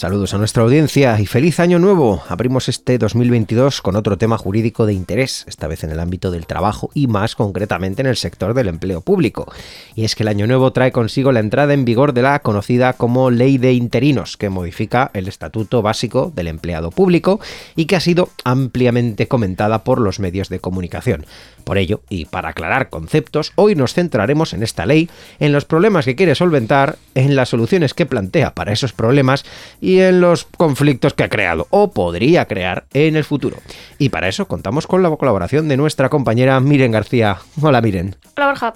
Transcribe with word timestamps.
Saludos 0.00 0.32
a 0.32 0.38
nuestra 0.38 0.62
audiencia 0.62 1.20
y 1.20 1.26
feliz 1.26 1.60
año 1.60 1.78
nuevo. 1.78 2.22
Abrimos 2.26 2.70
este 2.70 2.96
2022 2.96 3.82
con 3.82 3.96
otro 3.96 4.16
tema 4.16 4.38
jurídico 4.38 4.86
de 4.86 4.94
interés, 4.94 5.44
esta 5.46 5.66
vez 5.66 5.84
en 5.84 5.90
el 5.90 6.00
ámbito 6.00 6.30
del 6.30 6.46
trabajo 6.46 6.88
y 6.94 7.06
más 7.06 7.36
concretamente 7.36 8.00
en 8.00 8.06
el 8.06 8.16
sector 8.16 8.54
del 8.54 8.68
empleo 8.68 9.02
público. 9.02 9.52
Y 9.94 10.04
es 10.04 10.14
que 10.14 10.22
el 10.22 10.28
año 10.28 10.46
nuevo 10.46 10.72
trae 10.72 10.90
consigo 10.90 11.32
la 11.32 11.40
entrada 11.40 11.74
en 11.74 11.84
vigor 11.84 12.14
de 12.14 12.22
la 12.22 12.38
conocida 12.38 12.94
como 12.94 13.30
Ley 13.30 13.58
de 13.58 13.74
Interinos, 13.74 14.38
que 14.38 14.48
modifica 14.48 15.10
el 15.12 15.28
estatuto 15.28 15.82
básico 15.82 16.32
del 16.34 16.48
empleado 16.48 16.90
público 16.90 17.38
y 17.76 17.84
que 17.84 17.96
ha 17.96 18.00
sido 18.00 18.30
ampliamente 18.42 19.28
comentada 19.28 19.84
por 19.84 20.00
los 20.00 20.18
medios 20.18 20.48
de 20.48 20.60
comunicación. 20.60 21.26
Por 21.64 21.76
ello, 21.76 22.00
y 22.08 22.24
para 22.24 22.48
aclarar 22.48 22.88
conceptos, 22.88 23.52
hoy 23.54 23.74
nos 23.74 23.92
centraremos 23.92 24.54
en 24.54 24.62
esta 24.62 24.86
ley, 24.86 25.10
en 25.40 25.52
los 25.52 25.66
problemas 25.66 26.06
que 26.06 26.16
quiere 26.16 26.34
solventar, 26.34 26.96
en 27.14 27.36
las 27.36 27.50
soluciones 27.50 27.92
que 27.92 28.06
plantea 28.06 28.54
para 28.54 28.72
esos 28.72 28.94
problemas 28.94 29.44
y 29.78 29.89
en 29.98 30.20
los 30.20 30.44
conflictos 30.44 31.14
que 31.14 31.24
ha 31.24 31.28
creado 31.28 31.66
o 31.70 31.90
podría 31.90 32.44
crear 32.44 32.84
en 32.92 33.16
el 33.16 33.24
futuro. 33.24 33.56
Y 33.98 34.10
para 34.10 34.28
eso 34.28 34.46
contamos 34.46 34.86
con 34.86 35.02
la 35.02 35.10
colaboración 35.10 35.66
de 35.66 35.76
nuestra 35.76 36.08
compañera 36.08 36.60
Miren 36.60 36.92
García. 36.92 37.38
Hola 37.60 37.80
Miren. 37.80 38.14
Hola 38.36 38.46
Borja. 38.46 38.74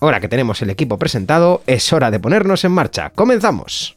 Ahora 0.00 0.20
que 0.20 0.28
tenemos 0.28 0.60
el 0.62 0.70
equipo 0.70 0.98
presentado, 0.98 1.62
es 1.66 1.92
hora 1.92 2.10
de 2.10 2.20
ponernos 2.20 2.64
en 2.64 2.72
marcha. 2.72 3.10
¡Comenzamos! 3.10 3.96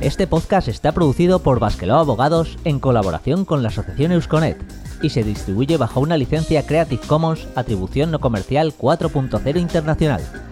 Este 0.00 0.26
podcast 0.26 0.66
está 0.66 0.90
producido 0.90 1.38
por 1.44 1.60
Basqueló 1.60 1.94
Abogados 1.94 2.58
en 2.64 2.80
colaboración 2.80 3.44
con 3.44 3.62
la 3.62 3.68
asociación 3.68 4.10
Eusconet 4.10 4.58
y 5.00 5.10
se 5.10 5.22
distribuye 5.22 5.76
bajo 5.76 6.00
una 6.00 6.16
licencia 6.16 6.66
Creative 6.66 7.06
Commons 7.06 7.46
Atribución 7.54 8.10
No 8.10 8.18
Comercial 8.18 8.72
4.0 8.76 9.60
Internacional. 9.60 10.51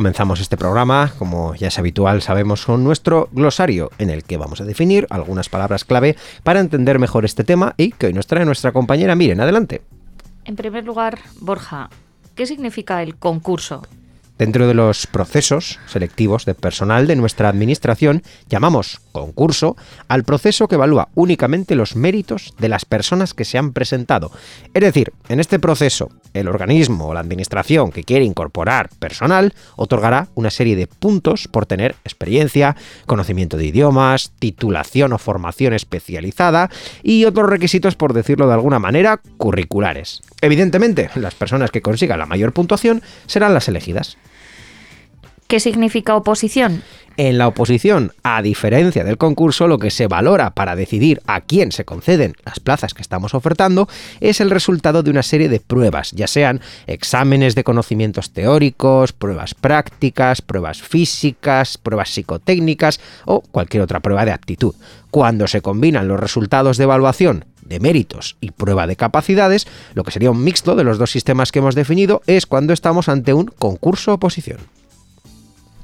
Comenzamos 0.00 0.40
este 0.40 0.56
programa, 0.56 1.12
como 1.18 1.54
ya 1.54 1.68
es 1.68 1.78
habitual, 1.78 2.22
sabemos, 2.22 2.64
con 2.64 2.82
nuestro 2.82 3.28
glosario, 3.32 3.90
en 3.98 4.08
el 4.08 4.24
que 4.24 4.38
vamos 4.38 4.62
a 4.62 4.64
definir 4.64 5.06
algunas 5.10 5.50
palabras 5.50 5.84
clave 5.84 6.16
para 6.42 6.60
entender 6.60 6.98
mejor 6.98 7.26
este 7.26 7.44
tema 7.44 7.74
y 7.76 7.92
que 7.92 8.06
hoy 8.06 8.14
nos 8.14 8.26
trae 8.26 8.46
nuestra 8.46 8.72
compañera 8.72 9.14
Miren. 9.14 9.42
Adelante. 9.42 9.82
En 10.46 10.56
primer 10.56 10.86
lugar, 10.86 11.18
Borja, 11.42 11.90
¿qué 12.34 12.46
significa 12.46 13.02
el 13.02 13.16
concurso? 13.16 13.82
Dentro 14.40 14.66
de 14.66 14.72
los 14.72 15.06
procesos 15.06 15.78
selectivos 15.84 16.46
de 16.46 16.54
personal 16.54 17.06
de 17.06 17.14
nuestra 17.14 17.50
administración, 17.50 18.22
llamamos 18.48 19.02
concurso 19.12 19.76
al 20.08 20.24
proceso 20.24 20.66
que 20.66 20.76
evalúa 20.76 21.10
únicamente 21.14 21.74
los 21.74 21.94
méritos 21.94 22.54
de 22.58 22.70
las 22.70 22.86
personas 22.86 23.34
que 23.34 23.44
se 23.44 23.58
han 23.58 23.74
presentado. 23.74 24.32
Es 24.72 24.80
decir, 24.80 25.12
en 25.28 25.40
este 25.40 25.58
proceso, 25.58 26.08
el 26.32 26.48
organismo 26.48 27.08
o 27.08 27.12
la 27.12 27.20
administración 27.20 27.92
que 27.92 28.02
quiere 28.02 28.24
incorporar 28.24 28.88
personal 28.98 29.52
otorgará 29.76 30.28
una 30.34 30.48
serie 30.48 30.74
de 30.74 30.86
puntos 30.86 31.46
por 31.46 31.66
tener 31.66 31.96
experiencia, 32.04 32.76
conocimiento 33.04 33.58
de 33.58 33.66
idiomas, 33.66 34.32
titulación 34.38 35.12
o 35.12 35.18
formación 35.18 35.74
especializada 35.74 36.70
y 37.02 37.26
otros 37.26 37.50
requisitos, 37.50 37.94
por 37.94 38.14
decirlo 38.14 38.48
de 38.48 38.54
alguna 38.54 38.78
manera, 38.78 39.20
curriculares. 39.36 40.22
Evidentemente, 40.40 41.10
las 41.14 41.34
personas 41.34 41.70
que 41.70 41.82
consigan 41.82 42.18
la 42.18 42.24
mayor 42.24 42.54
puntuación 42.54 43.02
serán 43.26 43.52
las 43.52 43.68
elegidas. 43.68 44.16
¿Qué 45.50 45.58
significa 45.58 46.14
oposición? 46.14 46.84
En 47.16 47.36
la 47.36 47.48
oposición, 47.48 48.12
a 48.22 48.40
diferencia 48.40 49.02
del 49.02 49.18
concurso, 49.18 49.66
lo 49.66 49.80
que 49.80 49.90
se 49.90 50.06
valora 50.06 50.50
para 50.50 50.76
decidir 50.76 51.20
a 51.26 51.40
quién 51.40 51.72
se 51.72 51.84
conceden 51.84 52.34
las 52.44 52.60
plazas 52.60 52.94
que 52.94 53.02
estamos 53.02 53.34
ofertando 53.34 53.88
es 54.20 54.40
el 54.40 54.48
resultado 54.48 55.02
de 55.02 55.10
una 55.10 55.24
serie 55.24 55.48
de 55.48 55.58
pruebas, 55.58 56.12
ya 56.12 56.28
sean 56.28 56.60
exámenes 56.86 57.56
de 57.56 57.64
conocimientos 57.64 58.30
teóricos, 58.30 59.12
pruebas 59.12 59.54
prácticas, 59.54 60.40
pruebas 60.40 60.82
físicas, 60.82 61.78
pruebas 61.78 62.10
psicotécnicas 62.10 63.00
o 63.24 63.40
cualquier 63.40 63.82
otra 63.82 63.98
prueba 63.98 64.24
de 64.24 64.30
aptitud. 64.30 64.76
Cuando 65.10 65.48
se 65.48 65.62
combinan 65.62 66.06
los 66.06 66.20
resultados 66.20 66.76
de 66.76 66.84
evaluación 66.84 67.44
de 67.62 67.80
méritos 67.80 68.36
y 68.40 68.52
prueba 68.52 68.86
de 68.86 68.94
capacidades, 68.94 69.66
lo 69.94 70.04
que 70.04 70.12
sería 70.12 70.30
un 70.30 70.44
mixto 70.44 70.76
de 70.76 70.84
los 70.84 70.98
dos 70.98 71.10
sistemas 71.10 71.50
que 71.50 71.58
hemos 71.58 71.74
definido 71.74 72.22
es 72.28 72.46
cuando 72.46 72.72
estamos 72.72 73.08
ante 73.08 73.34
un 73.34 73.46
concurso 73.46 74.12
oposición. 74.14 74.60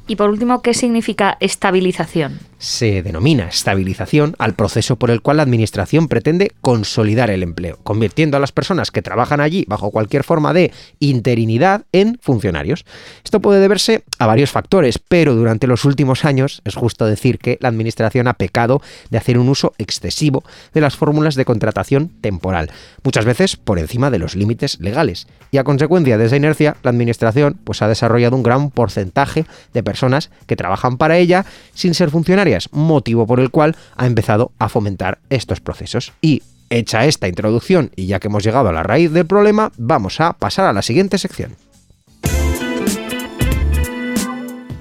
Y 0.09 0.15
por 0.15 0.31
último, 0.31 0.63
¿qué 0.63 0.73
significa 0.73 1.37
estabilización? 1.41 2.39
Se 2.59 3.03
denomina 3.03 3.49
estabilización 3.49 4.35
al 4.39 4.55
proceso 4.55 4.97
por 4.97 5.11
el 5.11 5.21
cual 5.21 5.39
la 5.39 5.43
Administración 5.43 6.09
pretende 6.09 6.53
consolidar 6.61 7.29
el 7.31 7.43
empleo, 7.43 7.79
convirtiendo 7.83 8.37
a 8.37 8.41
las 8.41 8.53
personas 8.53 8.91
que 8.91 9.03
trabajan 9.03 9.41
allí 9.41 9.65
bajo 9.69 9.91
cualquier 9.91 10.25
forma 10.25 10.55
de 10.55 10.73
interinidad 11.01 11.85
en 11.93 12.19
funcionarios. 12.23 12.87
Esto 13.25 13.41
puede 13.41 13.61
deberse 13.61 14.05
a 14.19 14.27
varios 14.27 14.53
factores, 14.53 14.99
pero 14.99 15.35
durante 15.35 15.67
los 15.67 15.85
últimos 15.85 16.25
años 16.25 16.63
es 16.65 16.77
justo 16.77 17.05
decir 17.05 17.39
que 17.39 17.59
la 17.61 17.69
Administración 17.69 18.29
ha 18.29 18.35
pecado 18.35 18.81
de 19.11 19.19
hacer 19.19 19.39
un 19.39 19.49
uso 19.49 19.75
excesivo 19.77 20.45
de 20.73 20.81
las 20.81 20.97
fórmulas 20.97 21.35
de 21.35 21.45
contratación 21.45 22.11
temporal, 22.21 22.71
muchas 23.03 23.25
veces 23.25 23.57
por 23.57 23.79
encima 23.79 24.11
de 24.11 24.21
los 24.21 24.35
límites 24.35 24.81
legales. 24.81 25.27
Y 25.51 25.59
a 25.59 25.65
consecuencia 25.65 26.17
de 26.17 26.27
esa 26.27 26.37
inercia, 26.37 26.77
la 26.83 26.91
Administración 26.91 27.59
pues, 27.65 27.83
ha 27.83 27.89
desarrollado 27.89 28.37
un 28.37 28.43
gran 28.43 28.71
porcentaje 28.71 29.45
de 29.75 29.83
personas 29.83 29.96
personas 29.97 30.31
que 30.47 30.57
trabajan 30.57 30.99
para 30.99 31.17
ella 31.17 31.47
sin 31.73 31.95
ser 31.95 32.11
funcionarias, 32.11 32.69
motivo 32.73 33.27
por 33.27 33.41
el 33.41 33.51
cual 33.51 33.77
ha 33.97 34.07
empezado 34.07 34.53
a 34.59 34.69
fomentar 34.69 35.19
estos 35.31 35.61
procesos. 35.61 36.13
Y 36.21 36.43
hecha 36.69 37.07
esta 37.07 37.29
introducción 37.29 37.91
y 37.97 38.07
ya 38.07 38.21
que 38.21 38.29
hemos 38.29 38.45
llegado 38.45 38.69
a 38.69 38.73
la 38.73 38.83
raíz 38.83 39.11
del 39.13 39.27
problema, 39.27 39.73
vamos 39.79 40.21
a 40.21 40.35
pasar 40.35 40.67
a 40.67 40.75
la 40.75 40.83
siguiente 40.83 41.17
sección. 41.17 41.57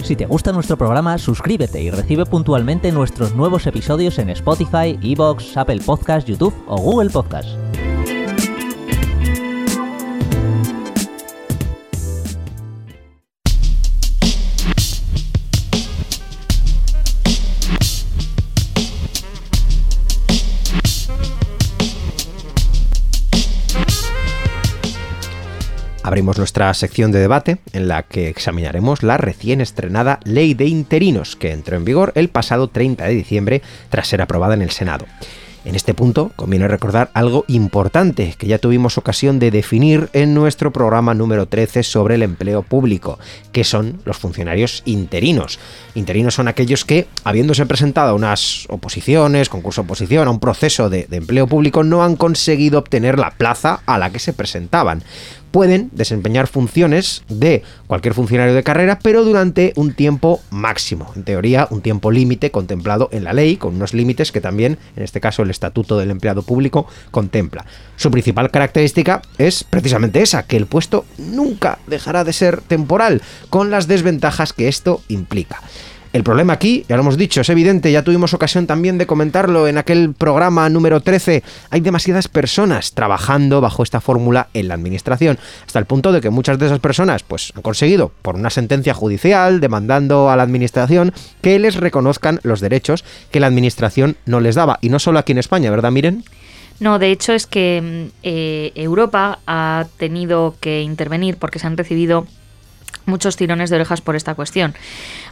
Si 0.04 0.16
te 0.16 0.26
gusta 0.26 0.52
nuestro 0.52 0.78
programa, 0.78 1.18
suscríbete 1.18 1.82
y 1.82 1.90
recibe 1.90 2.26
puntualmente 2.26 2.92
nuestros 2.92 3.34
nuevos 3.34 3.66
episodios 3.66 4.20
en 4.20 4.30
Spotify, 4.32 5.00
Evox, 5.02 5.56
Apple 5.58 5.80
Podcasts, 5.84 6.30
YouTube 6.30 6.54
o 6.68 6.78
Google 6.78 7.10
Podcasts. 7.10 7.58
Abrimos 26.06 26.38
nuestra 26.38 26.72
sección 26.76 27.12
de 27.12 27.18
debate 27.18 27.58
en 27.74 27.88
la 27.88 28.04
que 28.04 28.30
examinaremos 28.30 29.02
la 29.02 29.18
recién 29.18 29.60
estrenada 29.60 30.20
Ley 30.24 30.54
de 30.54 30.66
Interinos 30.66 31.36
que 31.36 31.52
entró 31.52 31.78
en 31.78 31.84
vigor 31.84 32.12
el 32.14 32.30
pasado 32.30 32.68
30 32.68 33.06
de 33.06 33.16
diciembre 33.16 33.64
tras 33.90 34.08
ser 34.08 34.22
aprobada 34.22 34.54
en 34.54 34.62
el 34.62 34.70
Senado. 34.70 35.08
En 35.66 35.74
este 35.74 35.96
punto 35.96 36.32
conviene 36.36 36.68
recordar 36.68 37.10
algo 37.16 37.44
importante 37.48 38.36
que 38.38 38.46
ya 38.46 38.60
tuvimos 38.60 39.00
ocasión 39.00 39.40
de 39.40 39.50
definir 39.50 40.10
en 40.14 40.36
nuestro 40.36 40.72
programa 40.72 41.16
número 41.16 41.48
13 41.48 41.82
sobre 41.82 42.14
el 42.14 42.22
empleo 42.22 42.62
público, 42.62 43.18
que 43.52 43.64
son 43.64 44.00
los 44.06 44.18
funcionarios 44.18 44.84
interinos. 44.86 45.58
Interinos 45.96 46.36
son 46.36 46.48
aquellos 46.48 46.86
que, 46.86 47.08
habiéndose 47.24 47.66
presentado 47.66 48.12
a 48.12 48.14
unas 48.14 48.68
oposiciones, 48.70 49.50
concurso 49.50 49.82
oposición, 49.82 50.28
a 50.28 50.32
un 50.32 50.40
proceso 50.40 50.88
de, 50.92 51.08
de 51.10 51.18
empleo 51.18 51.48
público, 51.48 51.84
no 51.84 52.04
han 52.04 52.16
conseguido 52.16 52.78
obtener 52.78 53.18
la 53.18 53.32
plaza 53.32 53.82
a 53.88 53.98
la 53.98 54.12
que 54.12 54.20
se 54.20 54.34
presentaban 54.34 55.02
pueden 55.56 55.90
desempeñar 55.94 56.48
funciones 56.48 57.24
de 57.30 57.64
cualquier 57.88 58.14
funcionario 58.14 58.54
de 58.54 58.62
carrera, 58.62 59.00
pero 59.02 59.24
durante 59.24 59.72
un 59.78 59.94
tiempo 59.94 60.42
máximo. 60.50 61.10
En 61.16 61.24
teoría, 61.24 61.70
un 61.72 61.80
tiempo 61.80 62.12
límite 62.12 62.52
contemplado 62.52 63.08
en 63.14 63.24
la 63.24 63.32
ley, 63.32 63.56
con 63.56 63.74
unos 63.74 63.94
límites 63.94 64.34
que 64.34 64.42
también, 64.42 64.78
en 64.98 65.04
este 65.04 65.22
caso, 65.22 65.44
el 65.44 65.50
Estatuto 65.50 65.98
del 65.98 66.12
Empleado 66.12 66.42
Público 66.42 66.88
contempla. 67.10 67.66
Su 67.96 68.12
principal 68.12 68.52
característica 68.52 69.22
es 69.38 69.64
precisamente 69.64 70.22
esa, 70.22 70.44
que 70.44 70.58
el 70.58 70.66
puesto 70.66 71.06
nunca 71.18 71.80
dejará 71.88 72.26
de 72.26 72.34
ser 72.34 72.60
temporal, 72.60 73.22
con 73.50 73.72
las 73.72 73.88
desventajas 73.88 74.52
que 74.52 74.68
esto 74.68 75.04
implica. 75.08 75.62
El 76.16 76.24
problema 76.24 76.54
aquí, 76.54 76.86
ya 76.88 76.96
lo 76.96 77.02
hemos 77.02 77.18
dicho, 77.18 77.42
es 77.42 77.50
evidente, 77.50 77.92
ya 77.92 78.02
tuvimos 78.02 78.34
ocasión 78.34 78.68
también 78.68 78.98
de 78.98 79.06
comentarlo 79.06 79.68
en 79.68 79.78
aquel 79.78 80.14
programa 80.14 80.70
número 80.70 81.02
13, 81.02 81.44
hay 81.70 81.82
demasiadas 81.82 82.30
personas 82.30 82.94
trabajando 82.94 83.60
bajo 83.60 83.84
esta 83.84 84.00
fórmula 84.00 84.48
en 84.54 84.70
la 84.70 84.76
administración, 84.76 85.38
hasta 85.66 85.78
el 85.78 85.84
punto 85.84 86.14
de 86.14 86.22
que 86.22 86.30
muchas 86.30 86.58
de 86.58 86.68
esas 86.68 86.80
personas 86.80 87.24
pues 87.24 87.52
han 87.54 87.62
conseguido 87.64 88.14
por 88.22 88.36
una 88.36 88.50
sentencia 88.50 88.94
judicial 88.94 89.60
demandando 89.60 90.30
a 90.30 90.38
la 90.38 90.44
administración 90.44 91.12
que 91.42 91.60
les 91.60 91.76
reconozcan 91.76 92.40
los 92.44 92.62
derechos 92.62 93.04
que 93.30 93.42
la 93.42 93.48
administración 93.48 94.16
no 94.26 94.40
les 94.40 94.56
daba 94.56 94.80
y 94.80 94.88
no 94.88 95.00
solo 95.00 95.20
aquí 95.20 95.34
en 95.34 95.40
España, 95.40 95.70
¿verdad, 95.70 95.92
Miren? 95.92 96.24
No, 96.80 96.98
de 96.98 97.12
hecho 97.12 97.34
es 97.34 97.46
que 97.46 97.82
mm, 97.82 98.12
eh, 98.24 98.72
Europa 98.76 99.40
ha 99.48 99.86
tenido 99.98 100.56
que 100.62 100.82
intervenir 100.82 101.36
porque 101.36 101.60
se 101.60 101.68
han 101.68 101.76
recibido 101.76 102.26
muchos 103.06 103.36
tirones 103.36 103.70
de 103.70 103.78
orejas 103.78 104.02
por 104.02 104.16
esta 104.16 104.36
cuestión, 104.36 104.74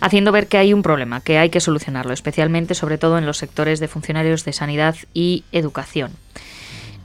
haciendo 0.01 0.31
ver 0.31 0.47
que 0.47 0.57
hay 0.57 0.73
un 0.73 0.83
problema, 0.83 1.21
que 1.21 1.37
hay 1.37 1.49
que 1.49 1.59
solucionarlo, 1.59 2.13
especialmente 2.13 2.75
sobre 2.75 2.97
todo 2.97 3.17
en 3.17 3.25
los 3.25 3.37
sectores 3.37 3.79
de 3.79 3.87
funcionarios 3.87 4.45
de 4.45 4.53
sanidad 4.53 4.95
y 5.13 5.43
educación. 5.51 6.11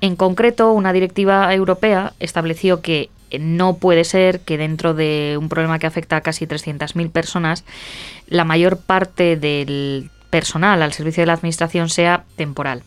En 0.01 0.17
concreto, 0.17 0.73
una 0.73 0.93
directiva 0.93 1.53
europea 1.53 2.13
estableció 2.21 2.83
que 2.83 3.11
no 3.39 3.77
puede 3.77 4.05
ser 4.05 4.41
que 4.41 4.57
dentro 4.57 4.95
de 4.95 5.37
un 5.39 5.49
problema 5.49 5.79
que 5.79 5.87
afecta 5.87 6.17
a 6.17 6.21
casi 6.23 6.47
300.000 6.47 7.11
personas, 7.11 7.65
la 8.27 8.45
mayor 8.45 8.79
parte 8.79 9.37
del 9.37 10.11
personal 10.31 10.83
al 10.83 10.93
servicio 10.93 11.23
de 11.23 11.27
la 11.27 11.35
Administración 11.35 11.89
sea 11.89 12.25
temporal. 12.37 12.83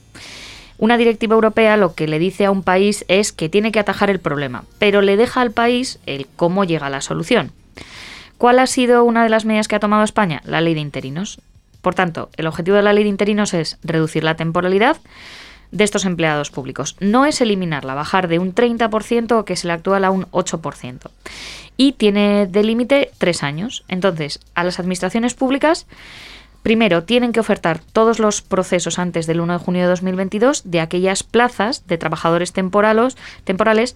Una 0.81 0.97
directiva 0.97 1.35
europea 1.35 1.77
lo 1.77 1.93
que 1.93 2.07
le 2.07 2.17
dice 2.17 2.45
a 2.45 2.49
un 2.49 2.63
país 2.63 3.05
es 3.07 3.31
que 3.31 3.49
tiene 3.49 3.71
que 3.71 3.77
atajar 3.77 4.09
el 4.09 4.19
problema, 4.19 4.63
pero 4.79 5.03
le 5.03 5.15
deja 5.15 5.39
al 5.39 5.51
país 5.51 5.99
el 6.07 6.25
cómo 6.35 6.63
llega 6.63 6.87
a 6.87 6.89
la 6.89 7.01
solución. 7.01 7.51
¿Cuál 8.39 8.57
ha 8.57 8.65
sido 8.65 9.03
una 9.03 9.21
de 9.21 9.29
las 9.29 9.45
medidas 9.45 9.67
que 9.67 9.75
ha 9.75 9.79
tomado 9.79 10.03
España? 10.03 10.41
La 10.43 10.59
ley 10.59 10.73
de 10.73 10.79
interinos. 10.79 11.39
Por 11.83 11.93
tanto, 11.93 12.31
el 12.35 12.47
objetivo 12.47 12.77
de 12.77 12.81
la 12.81 12.93
ley 12.93 13.03
de 13.03 13.11
interinos 13.11 13.53
es 13.53 13.77
reducir 13.83 14.23
la 14.23 14.37
temporalidad 14.37 14.97
de 15.69 15.83
estos 15.83 16.03
empleados 16.03 16.49
públicos. 16.49 16.95
No 16.99 17.27
es 17.27 17.41
eliminarla, 17.41 17.93
bajar 17.93 18.27
de 18.27 18.39
un 18.39 18.55
30% 18.55 19.43
que 19.43 19.53
es 19.53 19.63
el 19.63 19.69
actual 19.69 20.03
a 20.03 20.09
un 20.09 20.25
8%. 20.31 21.11
Y 21.77 21.91
tiene 21.91 22.47
de 22.47 22.63
límite 22.63 23.11
tres 23.19 23.43
años. 23.43 23.83
Entonces, 23.87 24.39
a 24.55 24.63
las 24.63 24.79
administraciones 24.79 25.35
públicas, 25.35 25.85
primero, 26.63 27.03
tienen 27.03 27.31
que 27.31 27.39
ofertar 27.39 27.79
todos 27.79 28.19
los 28.19 28.41
procesos 28.41 28.99
antes 28.99 29.27
del 29.27 29.41
1 29.41 29.53
de 29.53 29.59
junio 29.59 29.81
de 29.83 29.89
2022 29.89 30.63
de 30.65 30.79
aquellas 30.79 31.23
plazas 31.23 31.87
de 31.87 31.97
trabajadores 31.97 32.53
temporales 32.53 33.95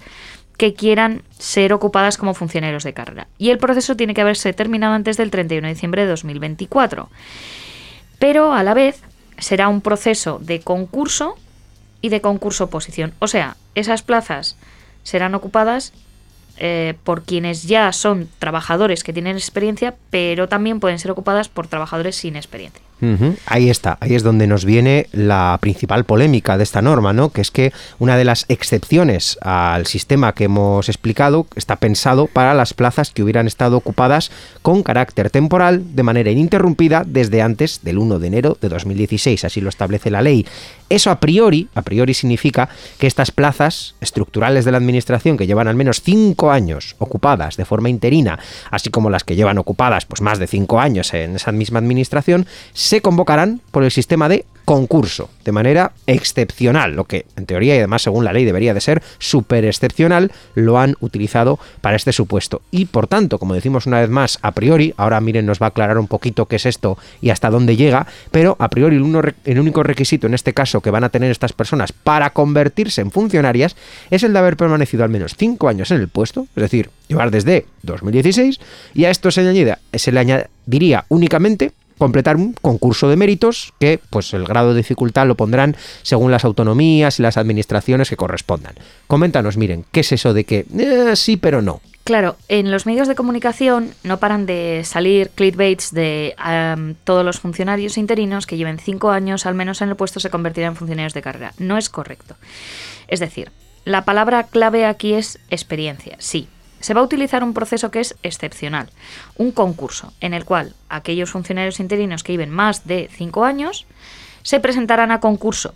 que 0.57 0.73
quieran 0.73 1.23
ser 1.37 1.73
ocupadas 1.73 2.17
como 2.17 2.33
funcionarios 2.33 2.83
de 2.83 2.93
carrera. 2.93 3.27
Y 3.37 3.49
el 3.49 3.57
proceso 3.57 3.95
tiene 3.95 4.13
que 4.13 4.21
haberse 4.21 4.53
terminado 4.53 4.93
antes 4.93 5.17
del 5.17 5.31
31 5.31 5.67
de 5.67 5.73
diciembre 5.73 6.03
de 6.03 6.07
2024. 6.09 7.09
Pero 8.19 8.53
a 8.53 8.63
la 8.63 8.73
vez 8.73 9.01
será 9.37 9.67
un 9.67 9.81
proceso 9.81 10.39
de 10.39 10.61
concurso 10.61 11.35
y 12.01 12.09
de 12.09 12.21
concurso-oposición. 12.21 13.13
O 13.19 13.27
sea, 13.27 13.57
esas 13.73 14.01
plazas 14.01 14.55
serán 15.03 15.35
ocupadas 15.35 15.93
eh, 16.57 16.95
por 17.03 17.23
quienes 17.23 17.63
ya 17.63 17.91
son 17.91 18.29
trabajadores 18.39 19.03
que 19.03 19.13
tienen 19.13 19.35
experiencia, 19.35 19.95
pero 20.09 20.47
también 20.47 20.79
pueden 20.79 20.99
ser 20.99 21.11
ocupadas 21.11 21.49
por 21.49 21.67
trabajadores 21.67 22.15
sin 22.15 22.35
experiencia. 22.35 22.81
Ahí 23.45 23.69
está, 23.69 23.97
ahí 23.99 24.15
es 24.15 24.23
donde 24.23 24.47
nos 24.47 24.65
viene 24.65 25.07
la 25.11 25.57
principal 25.61 26.05
polémica 26.05 26.57
de 26.57 26.63
esta 26.63 26.81
norma, 26.81 27.13
¿no? 27.13 27.29
Que 27.29 27.41
es 27.41 27.51
que 27.51 27.73
una 27.99 28.17
de 28.17 28.23
las 28.25 28.45
excepciones 28.47 29.37
al 29.41 29.85
sistema 29.85 30.33
que 30.33 30.45
hemos 30.45 30.89
explicado 30.89 31.45
está 31.55 31.75
pensado 31.75 32.27
para 32.27 32.53
las 32.53 32.73
plazas 32.73 33.11
que 33.11 33.21
hubieran 33.21 33.47
estado 33.47 33.77
ocupadas 33.77 34.31
con 34.61 34.81
carácter 34.81 35.29
temporal 35.29 35.95
de 35.95 36.03
manera 36.03 36.31
ininterrumpida 36.31 37.03
desde 37.05 37.41
antes 37.41 37.81
del 37.83 37.97
1 37.97 38.19
de 38.19 38.27
enero 38.27 38.57
de 38.59 38.69
2016, 38.69 39.45
así 39.45 39.61
lo 39.61 39.69
establece 39.69 40.09
la 40.09 40.21
ley. 40.21 40.45
Eso 40.89 41.09
a 41.09 41.19
priori, 41.19 41.67
a 41.73 41.81
priori 41.81 42.13
significa 42.13 42.69
que 42.99 43.07
estas 43.07 43.31
plazas 43.31 43.95
estructurales 44.01 44.65
de 44.65 44.71
la 44.71 44.77
administración 44.77 45.35
que 45.35 45.47
llevan 45.47 45.67
al 45.67 45.75
menos 45.75 46.01
cinco 46.01 46.51
años 46.51 46.95
ocupadas 46.99 47.57
de 47.57 47.65
forma 47.65 47.89
interina, 47.89 48.39
así 48.71 48.89
como 48.89 49.09
las 49.09 49.23
que 49.23 49.35
llevan 49.35 49.57
ocupadas 49.57 50.05
pues 50.05 50.21
más 50.21 50.39
de 50.39 50.47
cinco 50.47 50.79
años 50.79 51.13
en 51.13 51.35
esa 51.35 51.51
misma 51.51 51.79
administración, 51.79 52.45
se 52.85 53.01
convocarán 53.01 53.61
por 53.71 53.83
el 53.83 53.89
sistema 53.89 54.29
de 54.29 54.45
concurso, 54.63 55.31
de 55.43 55.51
manera 55.51 55.93
excepcional, 56.05 56.93
lo 56.93 57.05
que 57.05 57.25
en 57.35 57.47
teoría 57.47 57.75
y 57.75 57.79
además 57.79 58.03
según 58.03 58.23
la 58.23 58.31
ley 58.31 58.45
debería 58.45 58.75
de 58.75 58.81
ser 58.81 59.01
súper 59.17 59.65
excepcional, 59.65 60.31
lo 60.53 60.77
han 60.77 60.95
utilizado 60.99 61.57
para 61.81 61.95
este 61.95 62.13
supuesto. 62.13 62.61
Y 62.69 62.85
por 62.85 63.07
tanto, 63.07 63.39
como 63.39 63.55
decimos 63.55 63.87
una 63.87 64.01
vez 64.01 64.11
más, 64.11 64.37
a 64.43 64.51
priori, 64.51 64.93
ahora 64.97 65.19
miren, 65.19 65.47
nos 65.47 65.59
va 65.59 65.67
a 65.67 65.69
aclarar 65.69 65.97
un 65.97 66.07
poquito 66.07 66.45
qué 66.45 66.57
es 66.57 66.67
esto 66.67 66.95
y 67.21 67.31
hasta 67.31 67.49
dónde 67.49 67.75
llega, 67.75 68.05
pero 68.29 68.55
a 68.59 68.69
priori 68.69 68.97
el, 68.97 69.59
único 69.59 69.81
requisito 69.81 70.27
en 70.27 70.35
este 70.35 70.53
caso 70.53 70.81
que 70.81 70.91
van 70.91 71.03
a 71.03 71.09
tener 71.09 71.31
estas 71.31 71.53
personas 71.53 71.91
para 71.91 72.29
convertirse 72.31 73.01
en 73.01 73.09
funcionarias 73.09 73.75
es 74.11 74.21
el 74.21 74.33
de 74.33 74.39
haber 74.39 74.57
permanecido 74.57 75.03
al 75.03 75.09
menos 75.09 75.33
5 75.35 75.67
años 75.67 75.89
en 75.89 76.01
el 76.01 76.07
puesto, 76.07 76.45
es 76.55 76.61
decir, 76.61 76.91
llevar 77.07 77.31
desde 77.31 77.65
2016, 77.81 78.59
y 78.93 79.05
a 79.05 79.09
esto 79.09 79.31
se, 79.31 79.41
añade, 79.41 79.77
se 79.93 80.11
le 80.11 80.19
añadiría 80.19 81.05
únicamente 81.09 81.71
completar 81.97 82.35
un 82.35 82.53
concurso 82.53 83.09
de 83.09 83.15
méritos 83.15 83.73
que 83.79 83.99
pues 84.09 84.33
el 84.33 84.45
grado 84.45 84.69
de 84.73 84.77
dificultad 84.77 85.27
lo 85.27 85.35
pondrán 85.35 85.75
según 86.01 86.31
las 86.31 86.45
autonomías 86.45 87.19
y 87.19 87.23
las 87.23 87.37
administraciones 87.37 88.09
que 88.09 88.17
correspondan. 88.17 88.75
Coméntanos, 89.07 89.57
miren, 89.57 89.85
¿qué 89.91 90.01
es 90.01 90.11
eso 90.11 90.33
de 90.33 90.43
que 90.43 90.65
eh, 90.77 91.15
sí 91.15 91.37
pero 91.37 91.61
no? 91.61 91.81
Claro, 92.05 92.35
en 92.49 92.69
los 92.69 92.85
medios 92.85 93.07
de 93.07 93.15
comunicación 93.15 93.95
no 94.03 94.19
paran 94.19 94.45
de 94.45 94.83
salir 94.85 95.31
clickbaits 95.31 95.91
de 95.91 96.35
todos 97.03 97.25
los 97.25 97.39
funcionarios 97.39 97.97
interinos 97.97 98.45
que 98.45 98.57
lleven 98.57 98.77
cinco 98.77 99.09
años 99.09 99.47
al 99.47 99.55
menos 99.55 99.81
en 99.81 99.89
el 99.89 99.95
puesto 99.95 100.19
se 100.19 100.29
convertirán 100.29 100.73
en 100.73 100.75
funcionarios 100.75 101.15
de 101.15 101.23
carrera. 101.23 101.53
No 101.57 101.77
es 101.79 101.89
correcto. 101.89 102.35
Es 103.07 103.19
decir, 103.19 103.51
la 103.85 104.05
palabra 104.05 104.43
clave 104.43 104.85
aquí 104.85 105.13
es 105.13 105.39
experiencia, 105.49 106.15
sí, 106.19 106.47
se 106.79 106.93
va 106.93 107.01
a 107.01 107.03
utilizar 107.03 107.43
un 107.43 107.53
proceso 107.53 107.91
que 107.91 107.99
es 107.99 108.15
excepcional, 108.23 108.89
un 109.37 109.51
concurso, 109.51 110.13
en 110.21 110.33
el 110.33 110.45
cual 110.45 110.75
aquellos 110.89 111.31
funcionarios 111.31 111.79
interinos 111.79 112.23
que 112.23 112.33
viven 112.33 112.49
más 112.49 112.85
de 112.85 113.09
cinco 113.11 113.45
años 113.45 113.85
se 114.43 114.59
presentarán 114.59 115.11
a 115.11 115.19
concurso. 115.19 115.73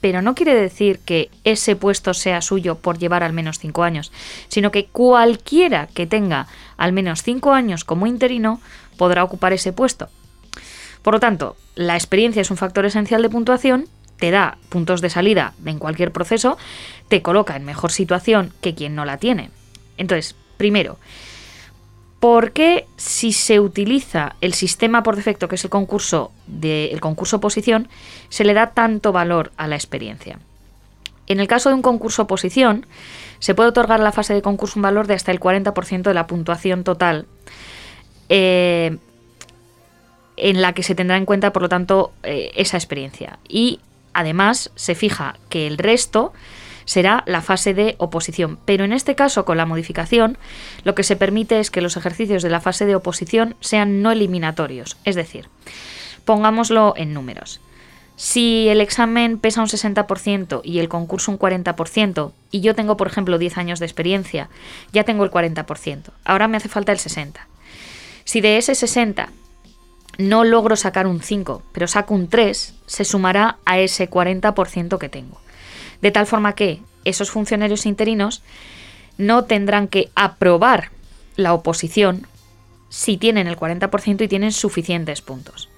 Pero 0.00 0.20
no 0.20 0.34
quiere 0.34 0.54
decir 0.54 1.00
que 1.00 1.30
ese 1.44 1.76
puesto 1.76 2.12
sea 2.12 2.42
suyo 2.42 2.76
por 2.76 2.98
llevar 2.98 3.22
al 3.22 3.32
menos 3.32 3.58
cinco 3.58 3.82
años, 3.82 4.12
sino 4.48 4.70
que 4.70 4.86
cualquiera 4.86 5.88
que 5.88 6.06
tenga 6.06 6.46
al 6.76 6.92
menos 6.92 7.22
cinco 7.22 7.52
años 7.52 7.84
como 7.84 8.06
interino 8.06 8.60
podrá 8.98 9.24
ocupar 9.24 9.52
ese 9.52 9.72
puesto. 9.72 10.08
Por 11.02 11.14
lo 11.14 11.20
tanto, 11.20 11.56
la 11.74 11.96
experiencia 11.96 12.42
es 12.42 12.50
un 12.50 12.56
factor 12.56 12.84
esencial 12.84 13.22
de 13.22 13.30
puntuación, 13.30 13.88
te 14.18 14.30
da 14.30 14.58
puntos 14.68 15.00
de 15.00 15.10
salida 15.10 15.54
en 15.64 15.78
cualquier 15.78 16.12
proceso, 16.12 16.56
te 17.08 17.22
coloca 17.22 17.56
en 17.56 17.64
mejor 17.64 17.90
situación 17.90 18.52
que 18.60 18.74
quien 18.74 18.94
no 18.94 19.04
la 19.04 19.18
tiene. 19.18 19.50
Entonces, 19.96 20.34
Primero, 20.56 20.98
¿por 22.20 22.52
qué 22.52 22.86
si 22.96 23.32
se 23.32 23.60
utiliza 23.60 24.36
el 24.40 24.54
sistema 24.54 25.02
por 25.02 25.16
defecto, 25.16 25.48
que 25.48 25.56
es 25.56 25.64
el 25.64 25.70
concurso 25.70 26.32
de 26.46 26.86
el 26.86 27.00
concurso 27.00 27.36
oposición, 27.36 27.88
se 28.28 28.44
le 28.44 28.54
da 28.54 28.70
tanto 28.70 29.12
valor 29.12 29.52
a 29.56 29.68
la 29.68 29.76
experiencia? 29.76 30.38
En 31.26 31.40
el 31.40 31.48
caso 31.48 31.70
de 31.70 31.74
un 31.74 31.82
concurso 31.82 32.22
oposición, 32.22 32.86
se 33.38 33.54
puede 33.54 33.70
otorgar 33.70 34.00
a 34.00 34.04
la 34.04 34.12
fase 34.12 34.34
de 34.34 34.42
concurso 34.42 34.78
un 34.78 34.82
valor 34.82 35.06
de 35.06 35.14
hasta 35.14 35.32
el 35.32 35.40
40% 35.40 36.02
de 36.02 36.14
la 36.14 36.26
puntuación 36.26 36.84
total, 36.84 37.26
eh, 38.28 38.96
en 40.36 40.62
la 40.62 40.72
que 40.72 40.82
se 40.82 40.94
tendrá 40.94 41.16
en 41.16 41.24
cuenta, 41.24 41.52
por 41.52 41.62
lo 41.62 41.68
tanto, 41.68 42.12
eh, 42.22 42.52
esa 42.56 42.76
experiencia. 42.76 43.38
Y 43.48 43.80
además 44.12 44.70
se 44.74 44.94
fija 44.94 45.36
que 45.48 45.66
el 45.66 45.78
resto 45.78 46.32
será 46.84 47.22
la 47.26 47.42
fase 47.42 47.74
de 47.74 47.94
oposición. 47.98 48.58
Pero 48.64 48.84
en 48.84 48.92
este 48.92 49.14
caso, 49.14 49.44
con 49.44 49.56
la 49.56 49.66
modificación, 49.66 50.38
lo 50.84 50.94
que 50.94 51.02
se 51.02 51.16
permite 51.16 51.60
es 51.60 51.70
que 51.70 51.80
los 51.80 51.96
ejercicios 51.96 52.42
de 52.42 52.50
la 52.50 52.60
fase 52.60 52.86
de 52.86 52.94
oposición 52.94 53.56
sean 53.60 54.02
no 54.02 54.12
eliminatorios. 54.12 54.96
Es 55.04 55.14
decir, 55.14 55.48
pongámoslo 56.24 56.94
en 56.96 57.14
números. 57.14 57.60
Si 58.16 58.68
el 58.68 58.80
examen 58.80 59.38
pesa 59.38 59.60
un 59.60 59.66
60% 59.66 60.60
y 60.62 60.78
el 60.78 60.88
concurso 60.88 61.32
un 61.32 61.38
40%, 61.38 62.32
y 62.52 62.60
yo 62.60 62.74
tengo, 62.74 62.96
por 62.96 63.08
ejemplo, 63.08 63.38
10 63.38 63.58
años 63.58 63.80
de 63.80 63.86
experiencia, 63.86 64.48
ya 64.92 65.02
tengo 65.02 65.24
el 65.24 65.32
40%. 65.32 66.10
Ahora 66.24 66.46
me 66.46 66.56
hace 66.56 66.68
falta 66.68 66.92
el 66.92 66.98
60%. 66.98 67.32
Si 68.24 68.40
de 68.40 68.56
ese 68.56 68.74
60 68.74 69.30
no 70.16 70.44
logro 70.44 70.76
sacar 70.76 71.06
un 71.08 71.20
5, 71.20 71.62
pero 71.72 71.88
saco 71.88 72.14
un 72.14 72.28
3, 72.28 72.74
se 72.86 73.04
sumará 73.04 73.58
a 73.66 73.80
ese 73.80 74.08
40% 74.08 74.98
que 74.98 75.08
tengo 75.08 75.43
de 76.00 76.10
tal 76.10 76.26
forma 76.26 76.54
que 76.54 76.80
esos 77.04 77.30
funcionarios 77.30 77.86
interinos 77.86 78.42
no 79.18 79.44
tendrán 79.44 79.88
que 79.88 80.10
aprobar 80.14 80.90
la 81.36 81.54
oposición 81.54 82.26
si 82.88 83.16
tienen 83.16 83.46
el 83.46 83.56
40% 83.56 84.22
y 84.22 84.28
tienen 84.28 84.52
suficientes 84.52 85.20
puntos. 85.20 85.68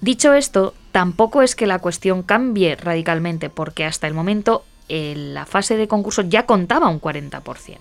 Dicho 0.00 0.34
esto, 0.34 0.74
tampoco 0.92 1.42
es 1.42 1.54
que 1.54 1.66
la 1.66 1.78
cuestión 1.78 2.22
cambie 2.22 2.74
radicalmente, 2.76 3.50
porque 3.50 3.84
hasta 3.84 4.06
el 4.06 4.14
momento 4.14 4.64
en 4.88 5.34
la 5.34 5.46
fase 5.46 5.76
de 5.76 5.88
concurso 5.88 6.22
ya 6.22 6.46
contaba 6.46 6.88
un 6.88 7.00
40%. 7.00 7.78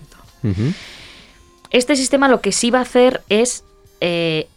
Este 1.71 1.95
sistema 1.95 2.27
lo 2.27 2.41
que 2.41 2.51
sí 2.51 2.71
va 2.71 2.79
a 2.79 2.83
hacer 2.83 3.23
es 3.29 3.63
eh, 4.01 4.47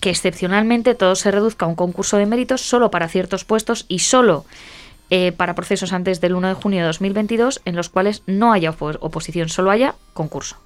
que 0.00 0.10
excepcionalmente 0.10 0.94
todo 0.94 1.14
se 1.16 1.30
reduzca 1.30 1.66
a 1.66 1.68
un 1.68 1.74
concurso 1.74 2.16
de 2.16 2.26
méritos 2.26 2.60
solo 2.60 2.90
para 2.90 3.08
ciertos 3.08 3.44
puestos 3.44 3.84
y 3.88 4.00
solo 4.00 4.44
eh, 5.10 5.32
para 5.32 5.54
procesos 5.54 5.92
antes 5.92 6.20
del 6.20 6.34
1 6.34 6.48
de 6.48 6.54
junio 6.54 6.80
de 6.80 6.86
2022 6.86 7.60
en 7.64 7.76
los 7.76 7.88
cuales 7.88 8.22
no 8.26 8.52
haya 8.52 8.70
oposición, 8.70 9.48
solo 9.48 9.70
haya 9.70 9.94
concurso. 10.12 10.56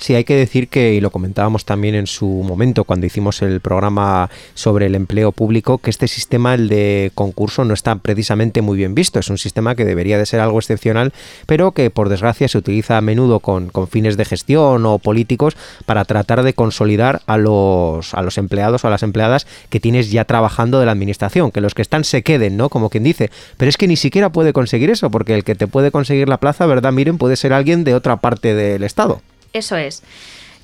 Sí, 0.00 0.14
hay 0.14 0.24
que 0.24 0.34
decir 0.34 0.68
que, 0.68 0.94
y 0.94 1.00
lo 1.02 1.10
comentábamos 1.10 1.66
también 1.66 1.94
en 1.94 2.06
su 2.06 2.26
momento 2.26 2.84
cuando 2.84 3.04
hicimos 3.04 3.42
el 3.42 3.60
programa 3.60 4.30
sobre 4.54 4.86
el 4.86 4.94
empleo 4.94 5.30
público, 5.30 5.76
que 5.76 5.90
este 5.90 6.08
sistema, 6.08 6.54
el 6.54 6.70
de 6.70 7.12
concurso, 7.14 7.66
no 7.66 7.74
está 7.74 7.94
precisamente 7.96 8.62
muy 8.62 8.78
bien 8.78 8.94
visto. 8.94 9.18
Es 9.18 9.28
un 9.28 9.36
sistema 9.36 9.74
que 9.74 9.84
debería 9.84 10.16
de 10.16 10.24
ser 10.24 10.40
algo 10.40 10.58
excepcional, 10.58 11.12
pero 11.44 11.72
que 11.72 11.90
por 11.90 12.08
desgracia 12.08 12.48
se 12.48 12.56
utiliza 12.56 12.96
a 12.96 13.02
menudo 13.02 13.40
con, 13.40 13.70
fines 13.90 14.16
de 14.16 14.24
gestión 14.24 14.86
o 14.86 14.98
políticos 14.98 15.54
para 15.84 16.06
tratar 16.06 16.44
de 16.44 16.54
consolidar 16.54 17.20
a 17.26 17.36
los, 17.36 18.14
a 18.14 18.22
los 18.22 18.38
empleados 18.38 18.82
o 18.84 18.86
a 18.88 18.90
las 18.90 19.02
empleadas 19.02 19.46
que 19.68 19.80
tienes 19.80 20.10
ya 20.10 20.24
trabajando 20.24 20.80
de 20.80 20.86
la 20.86 20.92
administración, 20.92 21.50
que 21.50 21.60
los 21.60 21.74
que 21.74 21.82
están 21.82 22.04
se 22.04 22.22
queden, 22.22 22.56
¿no? 22.56 22.70
Como 22.70 22.88
quien 22.88 23.04
dice. 23.04 23.30
Pero 23.58 23.68
es 23.68 23.76
que 23.76 23.86
ni 23.86 23.96
siquiera 23.96 24.30
puede 24.30 24.54
conseguir 24.54 24.88
eso, 24.88 25.10
porque 25.10 25.34
el 25.34 25.44
que 25.44 25.56
te 25.56 25.66
puede 25.66 25.90
conseguir 25.90 26.30
la 26.30 26.38
plaza, 26.38 26.64
¿verdad? 26.64 26.90
Miren, 26.90 27.18
puede 27.18 27.36
ser 27.36 27.52
alguien 27.52 27.84
de 27.84 27.94
otra 27.94 28.16
parte 28.16 28.54
del 28.54 28.82
Estado. 28.82 29.20
Eso 29.52 29.76
es. 29.76 30.02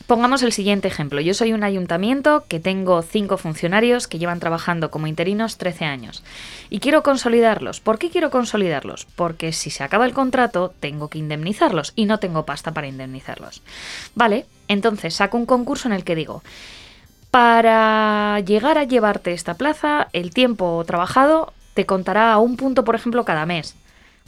Pongamos 0.06 0.44
el 0.44 0.52
siguiente 0.52 0.86
ejemplo. 0.86 1.20
Yo 1.20 1.34
soy 1.34 1.52
un 1.52 1.64
ayuntamiento 1.64 2.44
que 2.46 2.60
tengo 2.60 3.02
cinco 3.02 3.38
funcionarios 3.38 4.06
que 4.06 4.20
llevan 4.20 4.38
trabajando 4.38 4.88
como 4.92 5.08
interinos 5.08 5.58
13 5.58 5.84
años 5.84 6.22
y 6.70 6.78
quiero 6.78 7.02
consolidarlos. 7.02 7.80
¿Por 7.80 7.98
qué 7.98 8.08
quiero 8.08 8.30
consolidarlos? 8.30 9.04
Porque 9.16 9.50
si 9.50 9.70
se 9.70 9.82
acaba 9.82 10.06
el 10.06 10.12
contrato 10.12 10.72
tengo 10.78 11.08
que 11.08 11.18
indemnizarlos 11.18 11.92
y 11.96 12.04
no 12.04 12.20
tengo 12.20 12.46
pasta 12.46 12.72
para 12.72 12.86
indemnizarlos. 12.86 13.62
Vale, 14.14 14.46
entonces 14.68 15.14
saco 15.14 15.38
un 15.38 15.46
concurso 15.46 15.88
en 15.88 15.94
el 15.94 16.04
que 16.04 16.14
digo, 16.14 16.44
para 17.32 18.38
llegar 18.46 18.78
a 18.78 18.84
llevarte 18.84 19.32
esta 19.32 19.54
plaza, 19.54 20.08
el 20.12 20.30
tiempo 20.30 20.84
trabajado 20.86 21.52
te 21.74 21.84
contará 21.84 22.32
a 22.32 22.38
un 22.38 22.56
punto, 22.56 22.84
por 22.84 22.94
ejemplo, 22.94 23.24
cada 23.24 23.44
mes. 23.44 23.74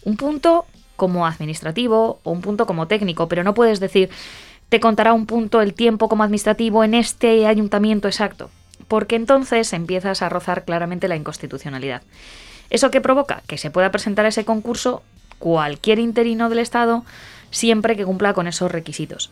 Un 0.02 0.16
punto 0.16 0.66
como 0.96 1.24
administrativo 1.24 2.18
o 2.24 2.32
un 2.32 2.40
punto 2.40 2.66
como 2.66 2.88
técnico, 2.88 3.28
pero 3.28 3.44
no 3.44 3.54
puedes 3.54 3.78
decir 3.78 4.10
te 4.68 4.80
contará 4.80 5.12
un 5.12 5.26
punto 5.26 5.60
el 5.60 5.74
tiempo 5.74 6.08
como 6.08 6.22
administrativo 6.22 6.84
en 6.84 6.94
este 6.94 7.46
ayuntamiento 7.46 8.08
exacto, 8.08 8.50
porque 8.86 9.16
entonces 9.16 9.72
empiezas 9.72 10.22
a 10.22 10.28
rozar 10.28 10.64
claramente 10.64 11.08
la 11.08 11.16
inconstitucionalidad. 11.16 12.02
¿Eso 12.70 12.90
qué 12.90 13.00
provoca? 13.00 13.42
Que 13.46 13.58
se 13.58 13.70
pueda 13.70 13.90
presentar 13.90 14.26
ese 14.26 14.44
concurso 14.44 15.02
cualquier 15.38 15.98
interino 15.98 16.48
del 16.48 16.58
Estado 16.58 17.04
siempre 17.50 17.96
que 17.96 18.04
cumpla 18.04 18.34
con 18.34 18.46
esos 18.46 18.70
requisitos. 18.70 19.30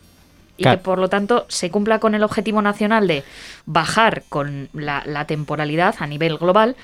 Y 0.57 0.63
que 0.63 0.77
por 0.77 0.97
lo 0.97 1.07
tanto 1.07 1.45
se 1.49 1.69
cumpla 1.69 1.99
con 1.99 2.15
el 2.15 2.23
objetivo 2.23 2.61
nacional 2.61 3.07
de 3.07 3.23
bajar 3.65 4.23
con 4.29 4.69
la, 4.73 5.03
la 5.05 5.25
temporalidad 5.25 5.95
a 5.99 6.07
nivel 6.07 6.37
global, 6.37 6.75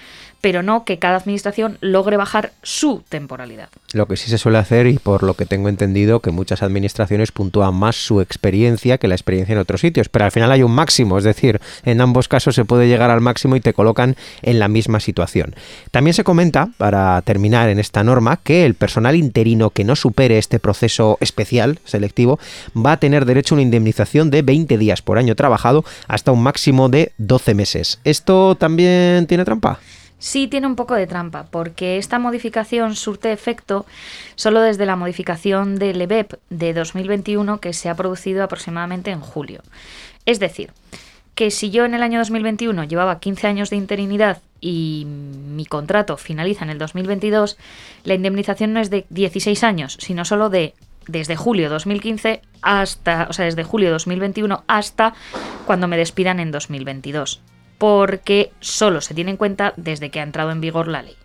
pero 0.43 0.61
no 0.61 0.83
que 0.83 0.99
cada 0.99 1.15
administración 1.15 1.77
logre 1.79 2.17
bajar 2.17 2.51
su 2.63 3.01
temporalidad. 3.07 3.69
Lo 3.93 4.09
que 4.09 4.17
sí 4.17 4.29
se 4.29 4.37
suele 4.37 4.57
hacer, 4.57 4.87
y 4.87 4.97
por 4.97 5.23
lo 5.23 5.35
que 5.35 5.45
tengo 5.45 5.69
entendido, 5.69 6.19
que 6.19 6.31
muchas 6.31 6.61
administraciones 6.61 7.31
puntúan 7.31 7.73
más 7.73 7.95
su 7.95 8.19
experiencia 8.19 8.97
que 8.97 9.07
la 9.07 9.15
experiencia 9.15 9.53
en 9.53 9.59
otros 9.59 9.79
sitios, 9.79 10.09
pero 10.09 10.25
al 10.25 10.33
final 10.33 10.51
hay 10.51 10.61
un 10.61 10.75
máximo, 10.75 11.17
es 11.17 11.23
decir, 11.23 11.61
en 11.85 12.01
ambos 12.01 12.27
casos 12.27 12.55
se 12.55 12.65
puede 12.65 12.89
llegar 12.89 13.09
al 13.09 13.21
máximo 13.21 13.55
y 13.55 13.61
te 13.61 13.71
colocan 13.71 14.17
en 14.41 14.59
la 14.59 14.67
misma 14.67 14.99
situación. 14.99 15.55
También 15.91 16.13
se 16.13 16.25
comenta, 16.25 16.71
para 16.75 17.21
terminar 17.21 17.69
en 17.69 17.79
esta 17.79 18.03
norma, 18.03 18.41
que 18.43 18.65
el 18.65 18.75
personal 18.75 19.15
interino 19.15 19.69
que 19.69 19.85
no 19.85 19.95
supere 19.95 20.37
este 20.39 20.59
proceso 20.59 21.17
especial, 21.21 21.79
selectivo, 21.85 22.37
va 22.75 22.91
a 22.91 22.99
tener 22.99 23.23
derecho 23.23 23.55
a 23.55 23.59
una 23.59 23.62
indemnización 23.63 24.29
de 24.29 24.43
20 24.43 24.77
días 24.77 25.01
por 25.01 25.17
año 25.17 25.35
trabajado 25.35 25.83
hasta 26.07 26.31
un 26.31 26.43
máximo 26.43 26.89
de 26.89 27.11
12 27.17 27.55
meses. 27.55 27.99
¿Esto 28.03 28.55
también 28.55 29.25
tiene 29.25 29.45
trampa? 29.45 29.79
sí 30.23 30.47
tiene 30.47 30.67
un 30.67 30.77
poco 30.77 30.95
de 30.95 31.05
trampa, 31.05 31.47
porque 31.51 31.97
esta 31.97 32.17
modificación 32.17 32.95
surte 32.95 33.33
efecto 33.33 33.85
solo 34.35 34.61
desde 34.61 34.85
la 34.85 34.95
modificación 34.95 35.77
del 35.77 35.99
EBEP 35.99 36.35
de 36.49 36.73
2021 36.73 37.59
que 37.59 37.73
se 37.73 37.89
ha 37.89 37.95
producido 37.95 38.41
aproximadamente 38.41 39.11
en 39.11 39.19
julio. 39.19 39.61
Es 40.25 40.39
decir, 40.39 40.71
que 41.35 41.51
si 41.51 41.71
yo 41.71 41.83
en 41.83 41.93
el 41.93 42.03
año 42.03 42.19
2021 42.19 42.85
llevaba 42.85 43.19
15 43.19 43.47
años 43.47 43.69
de 43.69 43.75
interinidad 43.75 44.41
y 44.61 45.05
mi 45.05 45.65
contrato 45.65 46.15
finaliza 46.15 46.63
en 46.63 46.69
el 46.69 46.77
2022, 46.77 47.57
la 48.05 48.13
indemnización 48.13 48.71
no 48.71 48.79
es 48.79 48.89
de 48.89 49.05
16 49.09 49.61
años, 49.65 49.97
sino 49.99 50.23
solo 50.23 50.49
de 50.49 50.73
desde 51.07 51.35
julio 51.35 51.69
2015 51.69 52.41
hasta, 52.61 53.27
o 53.29 53.33
sea, 53.33 53.45
desde 53.45 53.63
julio 53.63 53.91
2021 53.91 54.63
hasta 54.67 55.13
cuando 55.65 55.87
me 55.87 55.97
despidan 55.97 56.39
en 56.39 56.51
2022 56.51 57.41
porque 57.77 58.53
solo 58.61 59.01
se 59.01 59.13
tiene 59.13 59.31
en 59.31 59.37
cuenta 59.37 59.73
desde 59.75 60.09
que 60.09 60.19
ha 60.19 60.23
entrado 60.23 60.51
en 60.51 60.61
vigor 60.61 60.87
la 60.87 61.01
ley. 61.01 61.15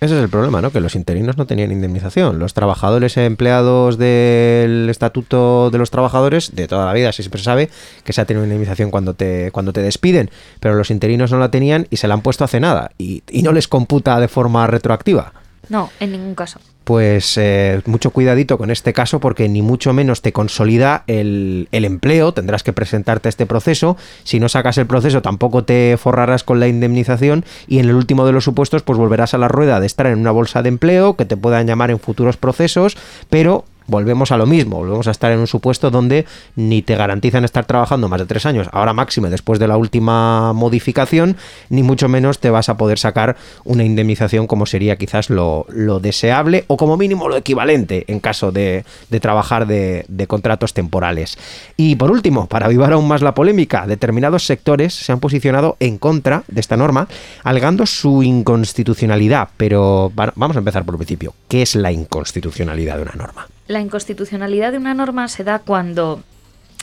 Ese 0.00 0.16
es 0.16 0.22
el 0.22 0.28
problema, 0.28 0.62
¿no? 0.62 0.70
Que 0.70 0.80
los 0.80 0.94
interinos 0.94 1.36
no 1.36 1.46
tenían 1.46 1.72
indemnización. 1.72 2.38
Los 2.38 2.54
trabajadores 2.54 3.16
empleados 3.16 3.98
del 3.98 4.88
Estatuto 4.88 5.70
de 5.70 5.78
los 5.78 5.90
Trabajadores, 5.90 6.54
de 6.54 6.68
toda 6.68 6.86
la 6.86 6.92
vida, 6.92 7.10
siempre 7.10 7.38
se 7.38 7.44
sabe 7.44 7.68
que 8.04 8.12
se 8.12 8.20
ha 8.20 8.24
tenido 8.24 8.44
indemnización 8.44 8.92
cuando 8.92 9.14
te, 9.14 9.50
cuando 9.50 9.72
te 9.72 9.82
despiden, 9.82 10.30
pero 10.60 10.76
los 10.76 10.92
interinos 10.92 11.32
no 11.32 11.38
la 11.38 11.50
tenían 11.50 11.88
y 11.90 11.96
se 11.96 12.06
la 12.06 12.14
han 12.14 12.22
puesto 12.22 12.44
hace 12.44 12.60
nada 12.60 12.92
y 12.96 13.22
no 13.42 13.52
les 13.52 13.66
computa 13.66 14.20
de 14.20 14.28
forma 14.28 14.66
retroactiva. 14.68 15.32
No, 15.68 15.90
en 16.00 16.12
ningún 16.12 16.34
caso. 16.34 16.60
Pues 16.84 17.36
eh, 17.36 17.82
mucho 17.84 18.10
cuidadito 18.10 18.56
con 18.56 18.70
este 18.70 18.94
caso 18.94 19.20
porque 19.20 19.46
ni 19.48 19.60
mucho 19.60 19.92
menos 19.92 20.22
te 20.22 20.32
consolida 20.32 21.04
el, 21.06 21.68
el, 21.70 21.84
empleo, 21.84 22.32
tendrás 22.32 22.62
que 22.62 22.72
presentarte 22.72 23.28
a 23.28 23.30
este 23.30 23.44
proceso, 23.44 23.98
si 24.24 24.40
no 24.40 24.48
sacas 24.48 24.78
el 24.78 24.86
proceso 24.86 25.20
tampoco 25.20 25.64
te 25.64 25.98
forrarás 25.98 26.44
con 26.44 26.60
la 26.60 26.68
indemnización 26.68 27.44
y 27.66 27.78
en 27.78 27.90
el 27.90 27.94
último 27.94 28.24
de 28.24 28.32
los 28.32 28.44
supuestos 28.44 28.82
pues 28.82 28.98
volverás 28.98 29.34
a 29.34 29.38
la 29.38 29.48
rueda 29.48 29.80
de 29.80 29.86
estar 29.86 30.06
en 30.06 30.18
una 30.18 30.30
bolsa 30.30 30.62
de 30.62 30.70
empleo 30.70 31.14
que 31.14 31.26
te 31.26 31.36
puedan 31.36 31.66
llamar 31.66 31.90
en 31.90 32.00
futuros 32.00 32.38
procesos, 32.38 32.96
pero 33.28 33.66
volvemos 33.88 34.30
a 34.30 34.36
lo 34.36 34.46
mismo, 34.46 34.76
volvemos 34.76 35.08
a 35.08 35.10
estar 35.10 35.32
en 35.32 35.40
un 35.40 35.48
supuesto 35.48 35.90
donde 35.90 36.26
ni 36.54 36.82
te 36.82 36.94
garantizan 36.94 37.44
estar 37.44 37.64
trabajando 37.64 38.08
más 38.08 38.20
de 38.20 38.26
tres 38.26 38.46
años, 38.46 38.68
ahora 38.72 38.92
máximo 38.92 39.28
después 39.28 39.58
de 39.58 39.66
la 39.66 39.76
última 39.76 40.52
modificación, 40.52 41.36
ni 41.70 41.82
mucho 41.82 42.08
menos 42.08 42.38
te 42.38 42.50
vas 42.50 42.68
a 42.68 42.76
poder 42.76 42.98
sacar 42.98 43.36
una 43.64 43.82
indemnización 43.84 44.46
como 44.46 44.66
sería 44.66 44.96
quizás 44.96 45.30
lo, 45.30 45.66
deseable 46.00 46.64
o 46.68 46.76
como 46.76 46.96
mínimo 46.96 47.28
lo 47.28 47.36
equivalente 47.36 48.04
en 48.08 48.20
caso 48.20 48.52
de, 48.52 48.84
trabajar 49.20 49.66
de, 49.66 50.04
de, 50.08 50.26
contratos 50.26 50.74
temporales. 50.74 51.38
Y 51.76 51.96
por 51.96 52.10
último, 52.10 52.46
para 52.46 52.66
avivar 52.66 52.92
aún 52.92 53.08
más 53.08 53.22
la 53.22 53.34
polémica, 53.34 53.86
determinados 53.86 54.44
sectores 54.44 54.94
se 54.94 55.12
han 55.12 55.20
posicionado 55.20 55.76
en 55.80 55.98
contra 55.98 56.44
de 56.48 56.60
esta 56.60 56.76
norma, 56.76 57.08
alegando 57.42 57.86
su 57.86 58.22
inconstitucionalidad, 58.22 59.48
pero 59.56 60.12
vamos 60.14 60.56
a 60.56 60.60
empezar 60.60 60.84
por 60.84 60.94
el 60.94 60.98
principio. 60.98 61.34
¿Qué 61.48 61.62
es 61.62 61.74
la 61.74 61.90
inconstitucionalidad 61.90 62.96
de 62.96 63.02
una 63.02 63.14
norma? 63.14 63.46
La 63.68 63.80
inconstitucionalidad 63.80 64.72
de 64.72 64.78
una 64.78 64.94
norma 64.94 65.28
se 65.28 65.44
da 65.44 65.60
cuando 65.60 66.22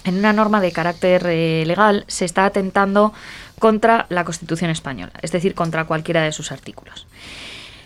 en 0.05 0.17
una 0.17 0.33
norma 0.33 0.61
de 0.61 0.71
carácter 0.71 1.25
eh, 1.25 1.63
legal 1.65 2.05
se 2.07 2.25
está 2.25 2.45
atentando 2.45 3.11
contra 3.59 4.05
la 4.09 4.23
Constitución 4.23 4.69
española, 4.69 5.13
es 5.21 5.31
decir, 5.31 5.55
contra 5.55 5.85
cualquiera 5.85 6.21
de 6.21 6.31
sus 6.31 6.51
artículos. 6.51 7.07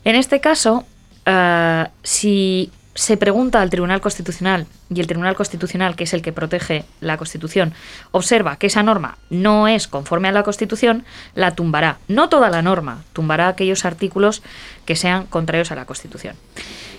En 0.03 0.15
este 0.15 0.41
caso, 0.41 0.85
eh, 1.25 1.85
si 2.03 2.71
se 2.93 3.15
pregunta 3.15 3.61
al 3.61 3.69
Tribunal 3.69 4.01
Constitucional 4.01 4.67
y 4.93 4.99
el 4.99 5.07
Tribunal 5.07 5.35
Constitucional, 5.35 5.95
que 5.95 6.03
es 6.03 6.13
el 6.13 6.21
que 6.21 6.33
protege 6.33 6.83
la 6.99 7.15
Constitución, 7.15 7.73
observa 8.11 8.57
que 8.57 8.67
esa 8.67 8.83
norma 8.83 9.17
no 9.29 9.69
es 9.69 9.87
conforme 9.87 10.27
a 10.27 10.33
la 10.33 10.43
Constitución, 10.43 11.05
la 11.35 11.55
tumbará. 11.55 11.99
No 12.09 12.27
toda 12.27 12.49
la 12.49 12.61
norma, 12.61 13.03
tumbará 13.13 13.47
aquellos 13.47 13.85
artículos 13.85 14.41
que 14.85 14.97
sean 14.97 15.27
contrarios 15.27 15.71
a 15.71 15.75
la 15.75 15.85
Constitución. 15.85 16.35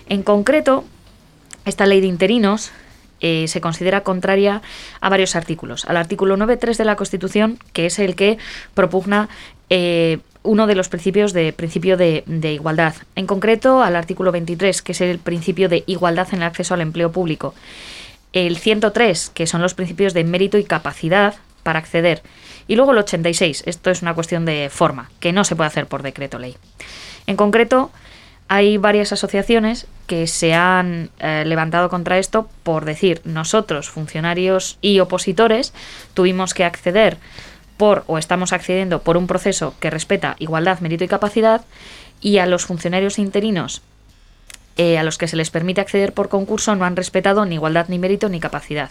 En 0.08 0.22
concreto, 0.22 0.84
esta 1.64 1.86
ley 1.86 2.00
de 2.00 2.06
interinos 2.06 2.72
eh, 3.20 3.46
se 3.48 3.60
considera 3.60 4.02
contraria 4.02 4.62
a 5.00 5.08
varios 5.10 5.36
artículos. 5.36 5.84
Al 5.84 5.98
artículo 5.98 6.36
9.3 6.36 6.76
de 6.76 6.84
la 6.84 6.96
Constitución, 6.96 7.58
que 7.72 7.86
es 7.86 7.98
el 7.98 8.16
que 8.16 8.38
propugna 8.74 9.28
eh, 9.68 10.18
uno 10.42 10.66
de 10.66 10.74
los 10.74 10.88
principios 10.88 11.34
de 11.34 11.52
principio 11.52 11.98
de, 11.98 12.24
igualdad. 12.26 12.94
En 13.14 13.26
concreto, 13.26 13.82
al 13.82 13.94
artículo 13.94 14.32
23, 14.32 14.80
que 14.80 14.92
es 14.92 15.00
el 15.02 15.18
principio 15.18 15.68
de 15.68 15.84
igualdad 15.86 16.28
en 16.32 16.38
el 16.38 16.44
acceso 16.44 16.72
al 16.72 16.80
empleo 16.80 17.12
público. 17.12 17.54
El 18.32 18.56
103, 18.56 19.30
que 19.34 19.46
son 19.46 19.60
los 19.60 19.74
principios 19.74 20.14
de 20.14 20.24
mérito 20.24 20.56
y 20.56 20.64
capacidad 20.64 21.34
para 21.62 21.78
acceder. 21.78 22.22
Y 22.68 22.76
luego 22.76 22.92
el 22.92 22.98
86, 22.98 23.64
esto 23.66 23.90
es 23.90 24.00
una 24.00 24.14
cuestión 24.14 24.46
de 24.46 24.70
forma, 24.70 25.10
que 25.20 25.32
no 25.32 25.44
se 25.44 25.56
puede 25.56 25.68
hacer 25.68 25.86
por 25.86 26.02
decreto 26.02 26.38
ley. 26.38 26.56
En 27.26 27.36
concreto, 27.36 27.90
hay 28.50 28.78
varias 28.78 29.12
asociaciones 29.12 29.86
que 30.08 30.26
se 30.26 30.54
han 30.54 31.10
eh, 31.20 31.44
levantado 31.46 31.88
contra 31.88 32.18
esto 32.18 32.48
por 32.64 32.84
decir, 32.84 33.20
nosotros, 33.22 33.88
funcionarios 33.88 34.76
y 34.82 34.98
opositores, 34.98 35.72
tuvimos 36.14 36.52
que 36.52 36.64
acceder 36.64 37.16
por 37.76 38.02
o 38.08 38.18
estamos 38.18 38.52
accediendo 38.52 39.02
por 39.02 39.16
un 39.16 39.28
proceso 39.28 39.74
que 39.78 39.88
respeta 39.88 40.34
igualdad, 40.40 40.80
mérito 40.80 41.04
y 41.04 41.08
capacidad 41.08 41.64
y 42.20 42.38
a 42.38 42.46
los 42.46 42.66
funcionarios 42.66 43.20
interinos 43.20 43.82
eh, 44.76 44.98
a 44.98 45.04
los 45.04 45.16
que 45.16 45.28
se 45.28 45.36
les 45.36 45.50
permite 45.50 45.80
acceder 45.80 46.12
por 46.12 46.28
concurso 46.28 46.74
no 46.74 46.84
han 46.84 46.96
respetado 46.96 47.44
ni 47.44 47.54
igualdad, 47.54 47.86
ni 47.88 48.00
mérito, 48.00 48.28
ni 48.28 48.40
capacidad. 48.40 48.90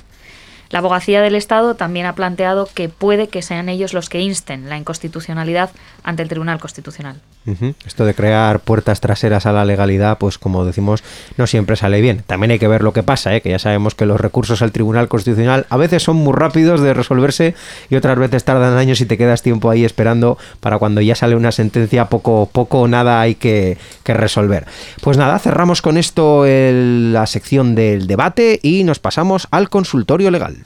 La 0.70 0.80
abogacía 0.80 1.22
del 1.22 1.34
Estado 1.34 1.76
también 1.76 2.06
ha 2.06 2.14
planteado 2.14 2.70
que 2.72 2.90
puede 2.90 3.28
que 3.28 3.42
sean 3.42 3.70
ellos 3.70 3.94
los 3.94 4.08
que 4.08 4.22
insten 4.22 4.70
la 4.70 4.78
inconstitucionalidad 4.78 5.72
ante 6.04 6.22
el 6.22 6.30
Tribunal 6.30 6.60
Constitucional. 6.60 7.22
Esto 7.86 8.06
de 8.06 8.14
crear 8.14 8.60
puertas 8.60 9.02
traseras 9.02 9.48
a 9.48 9.52
la 9.52 9.66
legalidad, 9.66 10.20
pues 10.20 10.38
como 10.38 10.66
decimos, 10.66 11.04
no 11.38 11.48
siempre 11.48 11.76
sale 11.76 12.00
bien. 12.00 12.24
También 12.28 12.52
hay 12.52 12.60
que 12.60 12.68
ver 12.68 12.84
lo 12.84 12.94
que 12.94 13.02
pasa, 13.02 13.36
¿eh? 13.36 13.42
que 13.42 13.50
ya 13.50 13.58
sabemos 13.58 13.96
que 13.96 14.06
los 14.06 14.22
recursos 14.22 14.62
al 14.62 14.72
Tribunal 14.72 15.08
Constitucional 15.08 15.66
a 15.70 15.78
veces 15.78 16.04
son 16.04 16.18
muy 16.18 16.34
rápidos 16.34 16.82
de 16.82 16.94
resolverse 16.94 17.56
y 17.90 17.96
otras 17.96 18.20
veces 18.20 18.44
tardan 18.44 18.78
años 18.78 19.02
y 19.02 19.08
te 19.08 19.18
quedas 19.18 19.42
tiempo 19.42 19.72
ahí 19.72 19.84
esperando 19.84 20.38
para 20.60 20.78
cuando 20.78 21.02
ya 21.02 21.16
sale 21.16 21.36
una 21.36 21.52
sentencia, 21.52 22.06
poco, 22.06 22.48
poco 22.52 22.88
nada 22.88 23.20
hay 23.20 23.34
que 23.34 23.78
resolver. 24.06 24.66
Pues 25.02 25.18
nada, 25.18 25.40
cerramos 25.40 25.82
con 25.82 25.98
esto 25.98 26.46
la 26.46 27.26
sección 27.26 27.74
del 27.74 28.06
debate 28.06 28.60
y 28.62 28.84
nos 28.84 29.00
pasamos 29.00 29.48
al 29.50 29.70
consultorio 29.70 30.30
legal. 30.30 30.59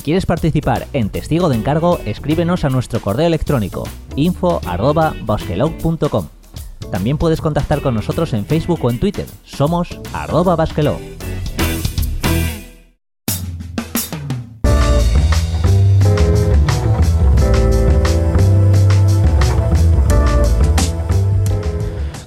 Si 0.00 0.04
quieres 0.04 0.24
participar 0.24 0.86
en 0.94 1.10
Testigo 1.10 1.50
de 1.50 1.56
Encargo, 1.56 1.98
escríbenos 2.06 2.64
a 2.64 2.70
nuestro 2.70 3.02
correo 3.02 3.26
electrónico 3.26 3.86
info.basquelog.com. 4.16 6.26
También 6.90 7.18
puedes 7.18 7.42
contactar 7.42 7.82
con 7.82 7.96
nosotros 7.96 8.32
en 8.32 8.46
Facebook 8.46 8.82
o 8.82 8.90
en 8.90 8.98
Twitter. 8.98 9.26
Somos 9.44 10.00
arroba 10.14 10.56
basquelog. 10.56 10.96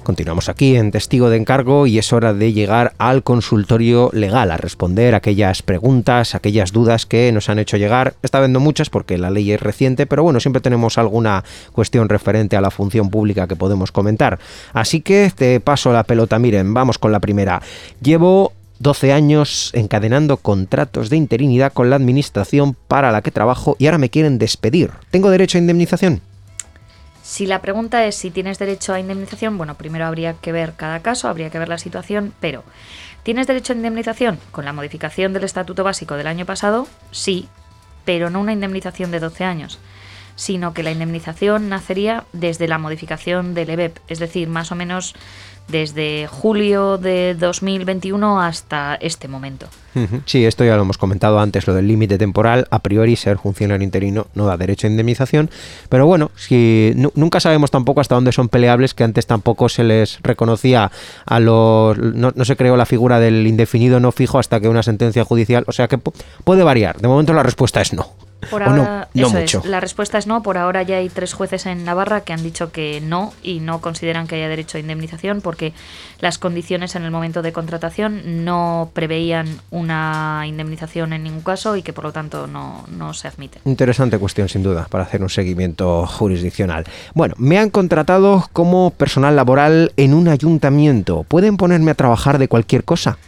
Continuamos 0.04 0.50
aquí 0.50 0.76
en 0.76 0.90
Testigo 0.90 1.30
de 1.30 1.38
Encargo 1.38 1.86
y 1.86 1.96
es 1.96 2.12
hora 2.12 2.34
de 2.34 2.52
llegar 2.52 2.92
al 2.98 3.22
consultorio 3.22 4.10
legal, 4.12 4.50
a 4.50 4.58
responder 4.58 5.14
aquellas 5.14 5.62
preguntas, 5.62 6.34
aquellas 6.34 6.72
dudas 6.72 7.06
que 7.06 7.32
nos 7.32 7.48
han 7.48 7.58
hecho 7.58 7.78
llegar. 7.78 8.12
Está 8.22 8.38
viendo 8.40 8.60
muchas 8.60 8.90
porque 8.90 9.16
la 9.16 9.30
ley 9.30 9.50
es 9.50 9.62
reciente, 9.62 10.04
pero 10.04 10.22
bueno, 10.22 10.40
siempre 10.40 10.60
tenemos 10.60 10.98
alguna 10.98 11.42
cuestión 11.72 12.10
referente 12.10 12.54
a 12.54 12.60
la 12.60 12.70
función 12.70 13.08
pública 13.08 13.46
que 13.46 13.56
podemos 13.56 13.92
comentar. 13.92 14.38
Así 14.74 15.00
que 15.00 15.32
te 15.34 15.58
paso 15.60 15.90
la 15.90 16.04
pelota, 16.04 16.38
miren, 16.38 16.74
vamos 16.74 16.98
con 16.98 17.10
la 17.10 17.20
primera. 17.20 17.62
Llevo 18.02 18.52
12 18.80 19.10
años 19.10 19.70
encadenando 19.72 20.36
contratos 20.36 21.08
de 21.08 21.16
interinidad 21.16 21.72
con 21.72 21.88
la 21.88 21.96
administración 21.96 22.76
para 22.88 23.10
la 23.10 23.22
que 23.22 23.30
trabajo 23.30 23.74
y 23.78 23.86
ahora 23.86 23.96
me 23.96 24.10
quieren 24.10 24.36
despedir. 24.36 24.90
¿Tengo 25.10 25.30
derecho 25.30 25.56
a 25.56 25.62
indemnización? 25.62 26.20
Si 27.24 27.46
la 27.46 27.62
pregunta 27.62 28.04
es 28.04 28.16
si 28.16 28.30
tienes 28.30 28.58
derecho 28.58 28.92
a 28.92 29.00
indemnización, 29.00 29.56
bueno, 29.56 29.76
primero 29.76 30.04
habría 30.04 30.34
que 30.34 30.52
ver 30.52 30.74
cada 30.76 31.00
caso, 31.00 31.26
habría 31.26 31.48
que 31.48 31.58
ver 31.58 31.70
la 31.70 31.78
situación, 31.78 32.34
pero 32.38 32.64
¿tienes 33.22 33.46
derecho 33.46 33.72
a 33.72 33.76
indemnización 33.76 34.38
con 34.50 34.66
la 34.66 34.74
modificación 34.74 35.32
del 35.32 35.44
Estatuto 35.44 35.82
Básico 35.84 36.16
del 36.16 36.26
año 36.26 36.44
pasado? 36.44 36.86
Sí, 37.12 37.48
pero 38.04 38.28
no 38.28 38.40
una 38.40 38.52
indemnización 38.52 39.10
de 39.10 39.20
12 39.20 39.42
años, 39.42 39.78
sino 40.36 40.74
que 40.74 40.82
la 40.82 40.92
indemnización 40.92 41.68
nacería 41.68 42.24
desde 42.32 42.68
la 42.68 42.78
modificación 42.78 43.54
del 43.54 43.70
EBEP, 43.70 43.98
es 44.08 44.18
decir, 44.18 44.48
más 44.48 44.72
o 44.72 44.74
menos 44.74 45.14
desde 45.68 46.26
julio 46.26 46.98
de 46.98 47.34
2021 47.34 48.40
hasta 48.40 48.96
este 48.96 49.28
momento. 49.28 49.66
Sí, 50.26 50.44
esto 50.44 50.64
ya 50.64 50.74
lo 50.74 50.82
hemos 50.82 50.98
comentado 50.98 51.38
antes, 51.38 51.68
lo 51.68 51.74
del 51.74 51.86
límite 51.86 52.18
temporal. 52.18 52.66
A 52.70 52.80
priori, 52.80 53.14
ser 53.14 53.38
funcionario 53.38 53.84
interino 53.84 54.26
no 54.34 54.44
da 54.44 54.56
derecho 54.56 54.88
a 54.88 54.90
indemnización. 54.90 55.50
Pero 55.88 56.06
bueno, 56.06 56.32
si 56.34 56.92
nunca 57.14 57.38
sabemos 57.38 57.70
tampoco 57.70 58.00
hasta 58.00 58.16
dónde 58.16 58.32
son 58.32 58.48
peleables, 58.48 58.92
que 58.92 59.04
antes 59.04 59.26
tampoco 59.26 59.68
se 59.68 59.84
les 59.84 60.18
reconocía 60.22 60.90
a 61.24 61.38
los. 61.38 61.96
No, 61.96 62.32
se 62.44 62.56
creó 62.56 62.76
la 62.76 62.86
figura 62.86 63.20
del 63.20 63.46
indefinido 63.46 64.00
no 64.00 64.10
fijo 64.10 64.40
hasta 64.40 64.58
que 64.58 64.68
una 64.68 64.82
sentencia 64.82 65.24
judicial. 65.24 65.64
O 65.68 65.72
sea 65.72 65.86
que 65.86 65.98
puede 65.98 66.64
variar. 66.64 67.00
De 67.00 67.06
momento 67.06 67.32
la 67.32 67.44
respuesta 67.44 67.80
es 67.80 67.92
no. 67.92 68.23
Por 68.50 68.62
ahora, 68.62 69.08
eso 69.14 69.38
Es. 69.38 69.64
La 69.64 69.80
respuesta 69.80 70.18
es 70.18 70.26
no. 70.26 70.42
Por 70.42 70.58
ahora 70.58 70.82
ya 70.82 70.96
hay 70.96 71.08
tres 71.08 71.32
jueces 71.32 71.66
en 71.66 71.84
Navarra 71.84 72.22
que 72.22 72.32
han 72.32 72.42
dicho 72.42 72.72
que 72.72 73.00
no 73.00 73.32
y 73.42 73.60
no 73.60 73.80
consideran 73.80 74.26
que 74.26 74.36
haya 74.36 74.48
derecho 74.48 74.78
a 74.78 74.80
indemnización 74.80 75.40
porque 75.40 75.72
las 76.20 76.38
condiciones 76.38 76.94
en 76.96 77.04
el 77.04 77.10
momento 77.10 77.42
de 77.42 77.52
contratación 77.52 78.44
no 78.44 78.90
preveían 78.92 79.60
una 79.70 80.44
indemnización 80.46 81.12
en 81.12 81.24
ningún 81.24 81.42
caso 81.42 81.76
y 81.76 81.82
que 81.82 81.92
por 81.92 82.04
lo 82.04 82.12
tanto 82.12 82.46
no, 82.46 82.84
no 82.88 83.14
se 83.14 83.28
admite. 83.28 83.60
Interesante 83.64 84.18
cuestión 84.18 84.48
sin 84.48 84.62
duda 84.62 84.86
para 84.90 85.04
hacer 85.04 85.22
un 85.22 85.30
seguimiento 85.30 86.06
jurisdiccional. 86.06 86.84
Bueno, 87.14 87.34
me 87.38 87.58
han 87.58 87.70
contratado 87.70 88.48
como 88.52 88.90
personal 88.90 89.36
laboral 89.36 89.92
en 89.96 90.14
un 90.14 90.28
ayuntamiento. 90.28 91.24
¿Pueden 91.24 91.56
ponerme 91.56 91.90
a 91.90 91.94
trabajar 91.94 92.38
de 92.38 92.48
cualquier 92.48 92.84
cosa? 92.84 93.18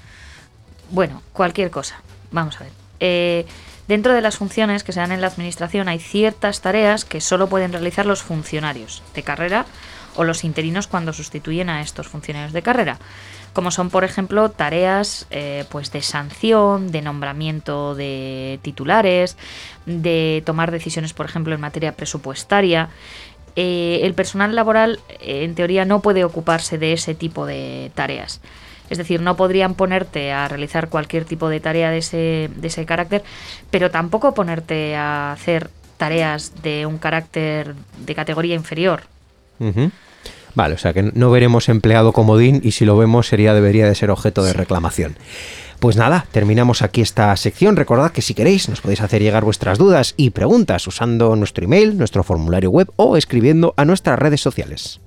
Bueno, 0.91 1.23
cualquier 1.33 1.71
cosa. 1.71 2.01
Vamos 2.31 2.57
a 2.61 2.65
ver. 2.65 2.73
Eh, 3.01 3.47
Dentro 3.89 4.13
de 4.15 4.21
las 4.21 4.37
funciones 4.37 4.83
que 4.83 4.93
se 4.93 5.01
dan 5.01 5.13
en 5.13 5.21
la 5.21 5.29
Administración 5.29 5.89
hay 5.89 6.01
ciertas 6.01 6.61
tareas 6.61 7.05
que 7.05 7.21
solo 7.21 7.49
pueden 7.49 7.73
realizar 7.73 8.05
los 8.05 8.23
funcionarios 8.23 9.03
de 9.15 9.23
carrera 9.23 9.67
o 10.17 10.25
los 10.25 10.45
interinos 10.45 10.87
cuando 10.89 11.13
sustituyen 11.13 11.69
a 11.71 11.83
estos 11.83 12.09
funcionarios 12.09 12.53
de 12.53 12.63
carrera, 12.63 12.99
como 13.53 13.71
son, 13.71 13.91
por 13.91 14.03
ejemplo, 14.03 14.51
tareas 14.51 15.27
eh, 15.31 15.65
pues 15.71 15.93
de 15.93 16.03
sanción, 16.03 16.91
de 16.91 17.03
nombramiento 17.03 17.95
de 17.95 18.59
titulares, 18.63 19.37
de 19.85 20.43
tomar 20.45 20.71
decisiones, 20.73 21.13
por 21.13 21.27
ejemplo, 21.27 21.55
en 21.55 21.61
materia 21.61 21.93
presupuestaria. 21.93 22.89
Eh, 23.55 24.01
el 24.03 24.15
personal 24.15 24.55
laboral, 24.55 25.01
eh, 25.21 25.45
en 25.45 25.55
teoría, 25.55 25.85
no 25.85 26.03
puede 26.03 26.25
ocuparse 26.25 26.77
de 26.77 26.93
ese 26.93 27.15
tipo 27.15 27.47
de 27.47 27.91
tareas. 27.95 28.41
Es 28.91 28.99
decir, 28.99 29.21
no 29.21 29.37
podrían 29.37 29.75
ponerte 29.75 30.33
a 30.33 30.49
realizar 30.49 30.89
cualquier 30.89 31.25
tipo 31.25 31.49
de 31.49 31.61
tarea 31.61 31.91
de 31.91 31.99
ese, 31.99 32.51
de 32.55 32.69
ese 32.69 32.87
carácter, 32.87 33.23
pero 33.71 33.91
tampoco 33.91 34.35
ponerte 34.35 34.97
a 34.97 35.33
hacer 35.33 35.71
tareas 35.97 36.63
de 36.63 36.87
un 36.87 36.99
carácter 36.99 37.75
de 38.05 38.15
categoría 38.15 38.55
inferior. 38.55 39.03
Vale, 40.55 40.75
o 40.75 40.79
sea 40.79 40.93
que 40.93 41.03
no 41.03 41.31
veremos 41.31 41.69
empleado 41.69 42.13
comodín 42.13 42.61
y 42.63 42.73
si 42.73 42.85
lo 42.85 42.97
vemos 42.97 43.27
sería 43.27 43.55
debería 43.55 43.87
de 43.87 43.95
ser 43.95 44.11
objeto 44.11 44.43
de 44.43 44.53
reclamación. 44.53 45.17
Pues 45.81 45.97
nada, 45.97 46.27
terminamos 46.33 46.81
aquí 46.81 47.03
esta 47.03 47.37
sección. 47.37 47.77
Recordad 47.77 48.11
que 48.11 48.23
si 48.23 48.33
queréis 48.33 48.69
nos 48.69 48.81
podéis 48.81 49.03
hacer 49.03 49.21
llegar 49.21 49.45
vuestras 49.45 49.77
dudas 49.77 50.15
y 50.17 50.31
preguntas 50.31 50.87
usando 50.87 51.37
nuestro 51.37 51.65
email, 51.65 51.99
nuestro 51.99 52.25
formulario 52.25 52.71
web 52.71 52.91
o 52.97 53.19
escribiendo 53.19 53.75
a 53.77 53.85
nuestras 53.85 54.19
redes 54.19 54.41
sociales. 54.41 55.01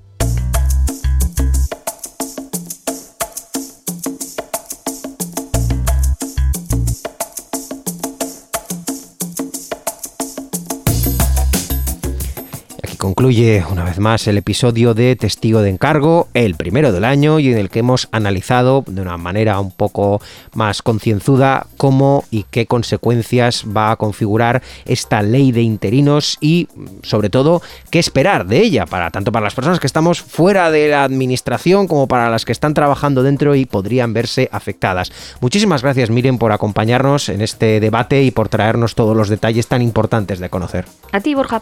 Concluye 13.19 13.65
una 13.69 13.83
vez 13.83 13.99
más 13.99 14.29
el 14.29 14.37
episodio 14.37 14.93
de 14.93 15.13
Testigo 15.17 15.61
de 15.61 15.69
Encargo, 15.69 16.29
el 16.33 16.55
primero 16.55 16.93
del 16.93 17.03
año 17.03 17.39
y 17.39 17.51
en 17.51 17.57
el 17.57 17.69
que 17.69 17.79
hemos 17.79 18.07
analizado 18.13 18.85
de 18.87 19.01
una 19.01 19.17
manera 19.17 19.59
un 19.59 19.71
poco 19.71 20.21
más 20.53 20.81
concienzuda 20.81 21.67
cómo 21.75 22.23
y 22.31 22.45
qué 22.49 22.65
consecuencias 22.65 23.65
va 23.75 23.91
a 23.91 23.97
configurar 23.97 24.63
esta 24.85 25.21
ley 25.21 25.51
de 25.51 25.63
interinos 25.63 26.37
y 26.39 26.69
sobre 27.03 27.29
todo 27.29 27.61
qué 27.89 27.99
esperar 27.99 28.47
de 28.47 28.61
ella 28.61 28.85
para 28.85 29.11
tanto 29.11 29.33
para 29.33 29.43
las 29.43 29.53
personas 29.53 29.81
que 29.81 29.87
estamos 29.87 30.21
fuera 30.21 30.71
de 30.71 30.87
la 30.87 31.03
administración 31.03 31.89
como 31.89 32.07
para 32.07 32.29
las 32.29 32.45
que 32.45 32.53
están 32.53 32.73
trabajando 32.73 33.21
dentro 33.21 33.53
y 33.53 33.65
podrían 33.65 34.13
verse 34.13 34.47
afectadas. 34.53 35.11
Muchísimas 35.41 35.81
gracias 35.81 36.09
Miren 36.09 36.37
por 36.37 36.53
acompañarnos 36.53 37.27
en 37.27 37.41
este 37.41 37.81
debate 37.81 38.23
y 38.23 38.31
por 38.31 38.47
traernos 38.47 38.95
todos 38.95 39.17
los 39.17 39.27
detalles 39.27 39.67
tan 39.67 39.81
importantes 39.81 40.39
de 40.39 40.49
conocer. 40.49 40.85
A 41.11 41.19
ti 41.19 41.35
Borja. 41.35 41.61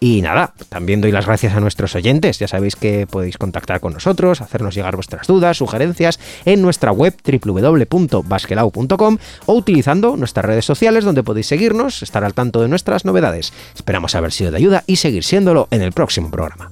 Y 0.00 0.20
nada, 0.20 0.52
también 0.98 1.02
doy 1.02 1.12
las 1.12 1.26
gracias 1.26 1.54
a 1.54 1.60
nuestros 1.60 1.94
oyentes. 1.94 2.38
Ya 2.38 2.48
sabéis 2.48 2.74
que 2.74 3.06
podéis 3.06 3.38
contactar 3.38 3.80
con 3.80 3.92
nosotros, 3.92 4.40
hacernos 4.40 4.74
llegar 4.74 4.96
vuestras 4.96 5.26
dudas, 5.26 5.58
sugerencias 5.58 6.18
en 6.44 6.62
nuestra 6.62 6.92
web 6.92 7.14
www.basquelau.com 7.24 9.18
o 9.46 9.54
utilizando 9.54 10.16
nuestras 10.16 10.46
redes 10.46 10.64
sociales 10.64 11.04
donde 11.04 11.22
podéis 11.22 11.46
seguirnos, 11.46 12.02
estar 12.02 12.24
al 12.24 12.34
tanto 12.34 12.60
de 12.62 12.68
nuestras 12.68 13.04
novedades. 13.04 13.52
Esperamos 13.74 14.14
haber 14.14 14.32
sido 14.32 14.50
de 14.50 14.56
ayuda 14.56 14.84
y 14.86 14.96
seguir 14.96 15.24
siéndolo 15.24 15.68
en 15.70 15.82
el 15.82 15.92
próximo 15.92 16.30
programa. 16.30 16.70